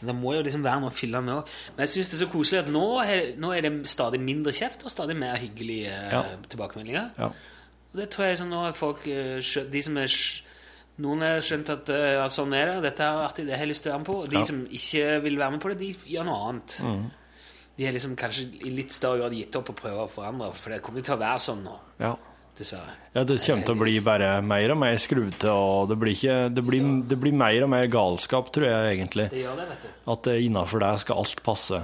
[0.03, 1.47] Men Det må jo liksom være noe å fylle med òg.
[1.77, 4.51] Men jeg syns det er så koselig at nå er, nå er det stadig mindre
[4.53, 6.23] kjeft og stadig mer hyggelige eh, Ja.
[6.49, 7.09] tilbakemeldinger.
[7.23, 9.39] Og det tror jeg liksom nå er folk eh,
[9.71, 10.09] De som er
[11.03, 13.71] Noen har skjønt at eh, ja, sånn er det, dette er artig, det har jeg
[13.71, 14.17] lyst til å være med på.
[14.21, 16.75] Og de som ikke vil være med på det, de gjør noe annet.
[16.85, 17.07] Mm.
[17.77, 20.69] De har liksom kanskje i litt større grad gitt opp å prøve å forandre, for
[20.69, 22.15] det kommer til å være sånn nå, Ja.
[22.57, 22.93] dessverre.
[23.15, 26.53] ja, det kommer til å bli bare mer og mer skruvete, og det blir, ikke,
[26.53, 29.29] det, blir, det blir mer og mer galskap, tror jeg egentlig.
[29.31, 30.11] Det gjør det, vet du.
[30.11, 31.81] At innafor deg skal alt passe.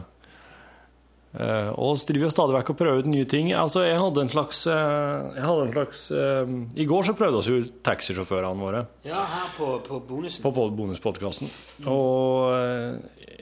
[1.30, 3.52] Eh, og så driver vi stadig vekk og prøver ut nye ting.
[3.54, 7.42] Altså, jeg hadde en slags, eh, jeg hadde en slags um, I går så prøvde
[7.42, 10.42] oss jo taxisjåførene våre Ja, her på, på bonusen.
[10.42, 11.52] på bonuspodkasten.
[11.86, 12.98] Og uh,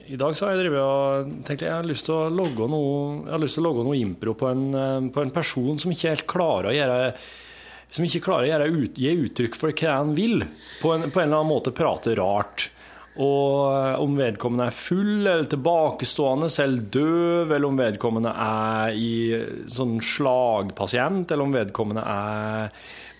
[0.08, 3.26] i dag så har jeg drevet og tenkt jeg har lyst til å logge noe,
[3.26, 6.14] jeg har lyst til å logge noe impro på en, på en person som ikke
[6.16, 7.02] helt klarer å gjøre
[7.88, 10.42] som ikke klarer å ut, gi uttrykk for hva han vil.
[10.82, 12.68] På en, på en eller annen måte prate rart.
[13.24, 19.14] Og om vedkommende er full eller tilbakestående, selv døv, eller om vedkommende er i
[19.74, 22.70] sånn slagpasient, eller om vedkommende er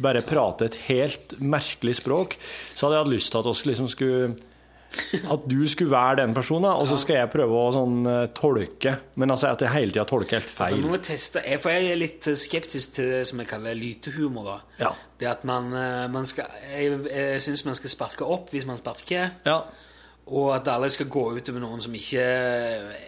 [0.04, 2.38] bare prater et helt merkelig språk,
[2.76, 4.36] så hadde jeg hatt lyst til at vi liksom skulle
[5.34, 8.94] at du skulle være den personen, og så skal jeg prøve å sånn eh, tolke.
[9.20, 10.78] Men altså at jeg hele tida tolker helt feil.
[10.78, 10.92] feil.
[10.92, 14.48] må teste, for jeg er litt skeptisk til det som jeg kaller lytehumor.
[14.52, 14.86] da.
[14.86, 14.94] Ja.
[15.20, 18.80] Det at man, eh, man skal, Jeg, jeg syns man skal sparke opp hvis man
[18.80, 19.36] sparker.
[19.48, 19.62] Ja.
[20.28, 22.24] Og at alle skal gå ut med noen som ikke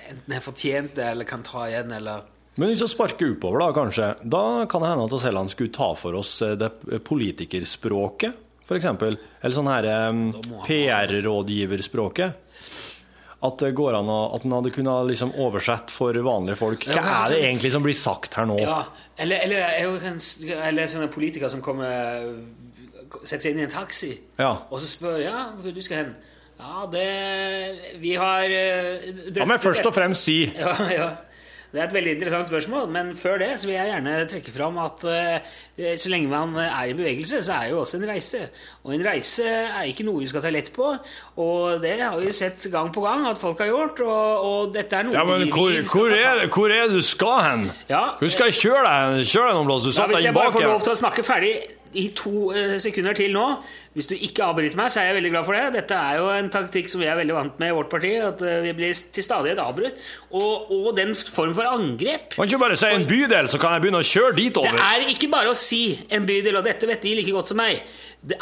[0.09, 2.27] enten har fortjent det, eller kan ta igjen, eller
[2.59, 5.93] Men hvis vi sparker oppover, da kanskje, da kan det hende at Selland skulle ta
[5.99, 6.71] for oss eh, det
[7.07, 8.85] politikerspråket, f.eks.
[8.85, 10.21] Eller sånn her eh,
[10.67, 12.45] PR-rådgiverspråket.
[13.39, 16.83] At det går an å, at en hadde kunnet liksom oversett for vanlige folk.
[16.89, 18.57] Hva er altså- det egentlig som blir sagt her nå?
[18.59, 18.81] Ja,
[19.17, 19.61] eller, eller,
[20.67, 22.35] eller sånne politikere som kommer
[23.23, 24.51] Setter seg inn i en taxi, Ja.
[24.69, 26.15] og så spør ja, hvor du skal hen.
[26.59, 31.07] Ja, det Vi har drøftet Da må jeg først og fremst si Ja, ja.
[31.69, 34.77] Det er et veldig interessant spørsmål, men før det så vil jeg gjerne trekke fram
[34.81, 35.49] at eh,
[36.01, 38.41] så lenge man er i bevegelse, så er jo også en reise.
[38.83, 40.89] Og en reise er ikke noe vi skal ta lett på,
[41.45, 44.97] og det har vi sett gang på gang at folk har gjort, og, og dette
[44.97, 47.67] er noe Ja, men vi, hvor, skal hvor, er, hvor er det du skal hen?
[47.91, 49.27] Ja, Hvor skal kjøre deg?
[49.29, 49.85] Kjøre deg noen plass?
[49.85, 50.15] Du satt Ja, her.
[50.17, 51.53] hvis jeg bare får lov til å snakke ferdig
[51.97, 53.45] i to eh, sekunder til nå
[53.99, 55.63] Hvis du ikke avbryter meg, så er jeg veldig glad for det.
[55.75, 58.13] Dette er jo en taktikk som vi er veldig vant med i vårt parti.
[58.23, 59.99] At eh, vi blir til stadighet avbrutt.
[60.29, 63.83] Og, og den form for angrep Kan ikke bare si en bydel, så kan jeg
[63.83, 64.77] begynne å kjøre dit over?
[64.77, 65.81] Det er ikke bare å si
[66.15, 67.81] en bydel, og dette vet de like godt som meg.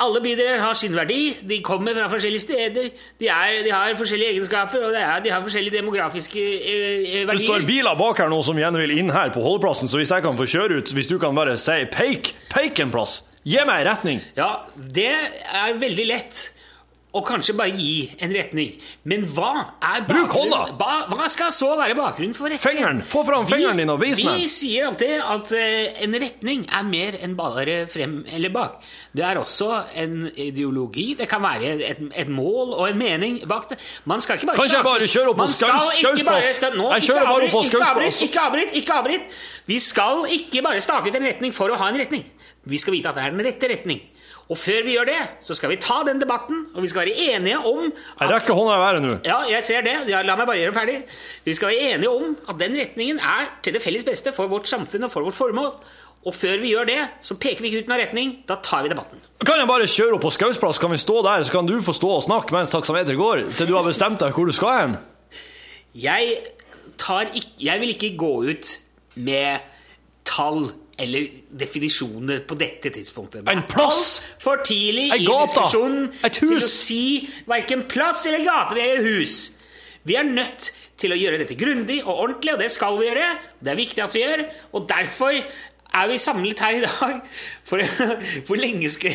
[0.02, 2.90] Alle bydeler har sin verdi, de kommer fra forskjellige steder,
[3.22, 7.34] de, er, de har forskjellige egenskaper, og det er, de har forskjellige demografiske eh, verdier.
[7.34, 10.14] Det står biler bak her nå som gjerne vil inn her på holdeplassen, så hvis
[10.16, 13.62] jeg kan få kjøre ut, hvis du kan bare si peik, peik en plass, gi
[13.70, 14.24] meg en retning.
[14.36, 15.14] Ja, det
[15.48, 16.46] er veldig lett.
[17.16, 18.74] Og kanskje bare gi en retning.
[19.08, 20.58] Men hva er Bruk hånda!
[20.78, 22.62] Hva, hva skal så være bakgrunnen for retning?
[22.62, 23.00] Fingeren!
[23.08, 24.42] Få fram fingeren din og vis meg!
[24.44, 28.84] Vi sier alltid at uh, en retning er mer enn bare frem eller bak.
[29.16, 29.70] Det er også
[30.04, 31.08] en ideologi.
[31.18, 33.80] Det kan være et, et mål og en mening bak det.
[34.06, 36.04] Man skal ikke bare Kanskje jeg bare kjører opp på Skausplass?
[36.04, 38.22] Jeg kjører bare opp på Skausplass.
[38.28, 39.40] Ikke avbryt, ikke avbryt!
[39.72, 42.28] Vi skal ikke bare stake ut en retning for å ha en retning.
[42.68, 44.04] Vi skal vite at det er den rette retning.
[44.48, 47.36] Og før vi gjør det, så skal vi ta den debatten, og vi skal være
[47.36, 49.16] enige om Jeg rekker hånda i været nå.
[49.28, 49.96] ja, jeg ser det.
[50.08, 50.98] Ja, la meg bare gjøre ferdig.
[51.44, 54.70] Vi skal være enige om at den retningen er til det felles beste for vårt
[54.72, 55.74] samfunn og for vårt formål.
[56.28, 58.32] Og før vi gjør det, så peker vi ikke ut noen retning.
[58.48, 59.20] Da tar vi debatten.
[59.46, 61.94] Kan jeg bare kjøre opp på Skausplass, kan vi stå der, så kan du få
[61.96, 64.98] stå og snakke mens taksameteret går, til du har bestemt deg hvor du skal hen?
[65.96, 66.34] Jeg,
[67.00, 68.74] tar ikke, jeg vil ikke gå ut
[69.16, 69.60] med
[70.28, 71.28] tall eller
[71.60, 73.46] definisjoner på dette tidspunktet.
[73.46, 74.22] Det En plass!
[74.42, 77.04] For tidlig En i diskusjonen til å si
[77.46, 79.38] hverken plass eller gater eller hus.
[80.08, 83.26] Vi er nødt til å gjøre dette grundig og ordentlig, og det skal vi gjøre.
[83.62, 85.42] Det er viktig at vi gjør, og derfor
[85.98, 87.20] Er vi samlet her i dag?
[87.66, 87.80] For
[88.46, 89.14] hvor lenge skal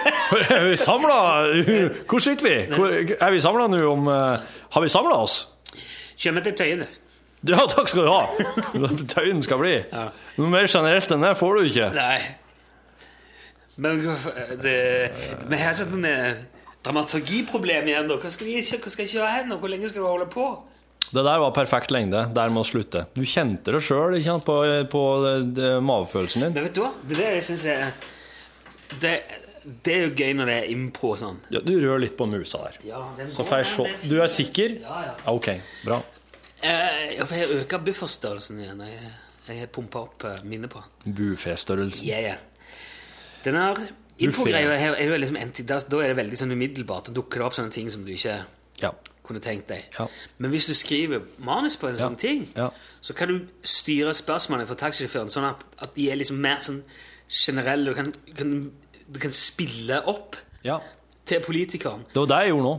[0.56, 1.18] Er vi samla?
[2.08, 2.54] Hvor sitter vi?
[2.72, 5.34] Hvor, er vi samla nå om eh, Har vi samla oss?
[6.16, 7.03] Kjør meg til Tøyen, du.
[7.46, 8.22] Ja, takk skal du ha.
[9.14, 9.74] Tøyen skal bli.
[9.92, 10.06] Ja.
[10.40, 11.88] Noe mer generelt enn det får du ikke.
[11.92, 12.18] Nei.
[13.76, 14.00] Men
[14.62, 14.76] det,
[15.50, 16.38] vi har sett noen
[16.86, 18.08] dramaturgiproblem igjen.
[18.08, 18.16] da.
[18.22, 20.46] Hva skal vi hva skal kjøre hen, og hvor lenge skal du holde på?
[21.14, 22.24] Det der var perfekt lengde.
[22.34, 23.04] Der må slutte.
[23.14, 24.16] Du kjente det sjøl
[24.46, 24.56] på,
[24.90, 26.54] på det- det- magefølelsen din.
[26.54, 26.92] Men vet du hva?
[27.08, 27.92] Det er syns jeg
[29.00, 29.12] det,
[29.84, 31.38] det er jo gøy når det er impro og sånn.
[31.50, 32.78] Ja, du rører litt på musa der.
[32.88, 34.08] Ja, den Så får jeg se.
[34.08, 34.80] Du er sikker?
[34.80, 35.14] Ja, ja.
[35.32, 35.48] Ok,
[35.84, 36.00] bra.
[36.64, 38.80] Eh, ja, for jeg øker bufferstørrelsen igjen.
[38.88, 39.10] Jeg,
[39.60, 40.80] jeg pumpa opp eh, minnet på.
[41.04, 42.06] Buffé-størrelsen.
[42.08, 42.38] Yeah, yeah.
[43.44, 43.80] Den her
[44.24, 45.36] infogreia her er, liksom
[45.66, 47.10] da, er det veldig sånn umiddelbart.
[47.10, 48.38] Da dukker det opp sånne ting som du ikke
[48.80, 48.90] Ja.
[49.24, 49.84] kunne tenkt deg.
[49.98, 50.06] Ja.
[50.38, 52.70] Men hvis du skriver manus på en sånn ting, Ja.
[53.00, 56.82] så kan du styre spørsmålene for taxisjåføren sånn at, at de er liksom mer sånn
[57.28, 57.84] generelle.
[57.84, 58.72] Du kan, kan,
[59.12, 60.80] du kan spille opp ja.
[61.26, 62.04] til politikeren.
[62.12, 62.74] Det var det jeg gjorde nå.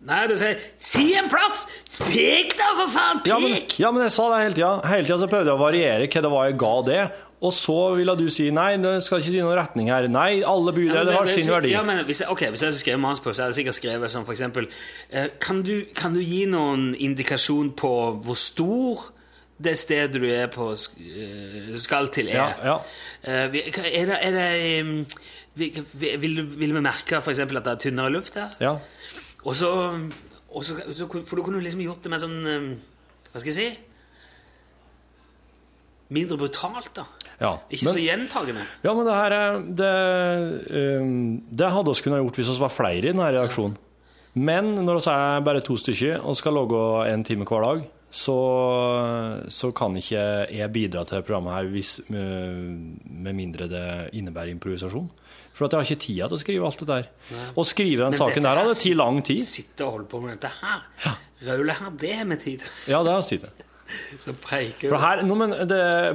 [0.00, 1.66] Nei, du sier 'Si en plass!
[2.08, 3.20] Pek, da, for faen!
[3.28, 4.70] Ja men, ja, men jeg sa det hele tida.
[4.88, 7.02] Hele tida så prøvde jeg å variere hva det var jeg ga det.
[7.40, 10.08] Og så ville du si nei, det skal ikke si noen retning her.
[10.12, 11.70] Nei, alle bydeler har sin verdi.
[11.72, 13.78] Ja, men hvis jeg, ok, hvis jeg skal skrive manus på, så hadde jeg sikkert
[13.78, 14.68] skrevet som for eksempel
[15.08, 17.94] eh, kan, du, kan du gi noen indikasjon på
[18.24, 19.08] hvor stor
[19.60, 22.36] det stedet du er på eh, skal til er?
[22.40, 22.78] Ja, ja.
[23.24, 25.70] Eh, er det, er det
[26.20, 28.52] vil, vil vi merke for eksempel at det er tynnere luft her?
[28.60, 28.76] Ja.
[29.44, 29.70] Og så,
[30.50, 30.76] og så,
[31.26, 32.40] For du kunne liksom gjort det med sånn
[33.30, 33.68] Hva skal jeg si?
[36.10, 37.04] Mindre brutalt, da.
[37.40, 37.52] Ja.
[37.70, 38.64] Ikke Men- så gjentagende.
[38.82, 42.74] Ja, men det her er Det, um, det hadde vi kunnet gjort hvis vi var
[42.74, 43.76] flere i denne redaksjonen.
[44.34, 49.46] Men når vi er bare to stykker og skal logge en time hver dag, så,
[49.48, 55.08] så kan ikke jeg bidra til programmet her hvis, med, med mindre det innebærer improvisasjon.
[55.60, 57.08] For jeg har ikke tida til å skrive alt det der.
[57.52, 59.42] Å skrive den Men saken der hadde tatt lang tid.
[59.44, 61.18] Sitte og holde på med dette her.
[61.50, 62.70] Raule her, det har vi tid til.
[62.88, 63.66] Ja, det har vi tid.
[64.24, 65.36] Så preiker For her, no,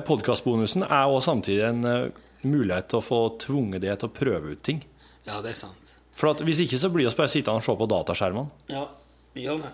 [0.07, 4.55] Podkastbonusen er også samtidig en uh, mulighet til å få tvunget det til å prøve
[4.55, 4.81] ut ting.
[5.27, 5.93] Ja, det er sant.
[6.15, 8.65] For Hvis ikke så blir vi bare sittende og se på dataskjermene.
[8.71, 8.87] Ja,
[9.35, 9.73] vi gjør det.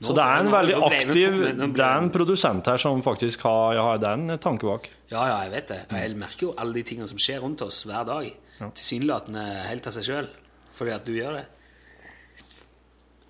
[0.00, 3.86] Så det er en veldig aktiv Det er en produsent her som faktisk har Ja,
[4.00, 4.88] det er en tanke bak.
[5.10, 5.80] Ja, ja, jeg vet det.
[5.92, 8.30] Jeg merker jo alle de tingene som skjer rundt oss hver dag.
[8.60, 10.28] Tilsynelatende helt av seg sjøl,
[10.76, 11.46] fordi at du gjør det.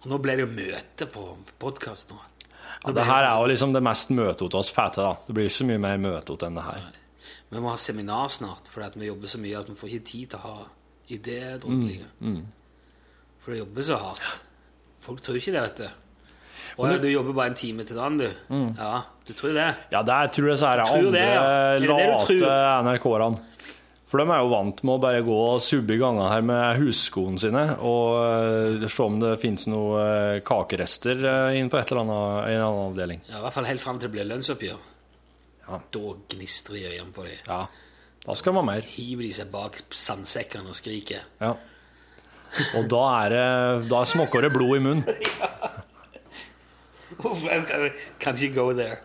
[0.01, 1.25] Og nå ble det jo møte på
[1.61, 2.19] podkast nå.
[2.85, 5.03] Ja, det her er jo liksom det mest møtete oss fete.
[5.03, 5.17] da.
[5.27, 6.87] Det blir ikke så mye mer møte enn det her.
[7.51, 10.07] Vi må ha seminar snart, fordi at vi jobber så mye at vi får ikke
[10.13, 10.59] tid til å ha
[12.21, 12.43] Mm, mm.
[13.43, 14.29] For det jobber så hardt.
[15.03, 15.89] Folk tror ikke det, vet du.
[16.77, 18.29] Å du, du jobber bare en time til dagen, du?
[18.53, 18.69] Mm.
[18.79, 19.69] Ja, du tror det?
[19.93, 21.91] Ja, der tror jeg så er det Tror andre det, ja.
[21.91, 22.37] Late?
[22.91, 23.47] NRK-erne.
[24.11, 26.81] For de er jo vant med å bare gå og subbe i gangene her med
[26.81, 28.17] husskoene sine og
[28.83, 32.65] eh, se om det finnes noen eh, kakerester inn inne på et eller annet, en
[32.65, 33.23] annen avdeling.
[33.29, 34.81] Ja, I hvert fall helt fram til det blir lønnsoppgjør.
[35.69, 35.79] Ja.
[35.95, 36.03] Da
[36.35, 37.39] gnistrer det i øynene på dem.
[37.47, 37.61] Ja,
[38.27, 38.83] da skal man mer.
[38.97, 41.23] Hiver de seg bak sandsekkene og skriker.
[41.39, 41.55] Ja.
[42.75, 45.07] Og da er det Da smokker det blod i munnen.
[48.21, 48.99] Kan ikke go there.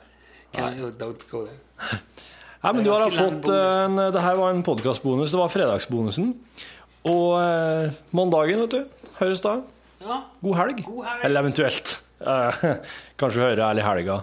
[0.55, 1.59] Can you, don't go there.
[2.65, 5.33] Nei, men du har fått eh, en, Det her var en podkastbonus.
[5.35, 6.31] Det var fredagsbonusen.
[7.11, 9.09] Og eh, mandagen, vet du.
[9.19, 9.59] Høres da.
[10.01, 10.81] Ja, God helg.
[10.87, 11.25] God helg.
[11.27, 11.93] Eller eventuelt.
[12.25, 12.65] eh,
[13.21, 14.19] kanskje høre ærlig helga.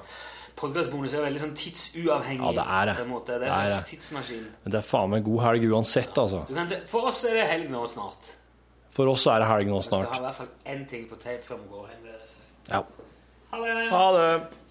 [0.58, 2.42] Podcastbonus er veldig sånn tidsuavhengig.
[2.44, 2.96] Ja, det er det.
[2.98, 4.44] Det er Det er en slags tidsmaskin.
[4.64, 6.44] Men det er faen meg god helg uansett, altså.
[6.50, 8.34] Kan, for oss er det helg nå snart.
[8.94, 10.06] For oss er det helg nå snart.
[10.06, 12.10] Vi skal ha i hvert fall én ting på tape før vi går hjem.
[12.70, 12.82] Ja.
[13.52, 13.88] Ha det!
[13.90, 14.61] Ha det.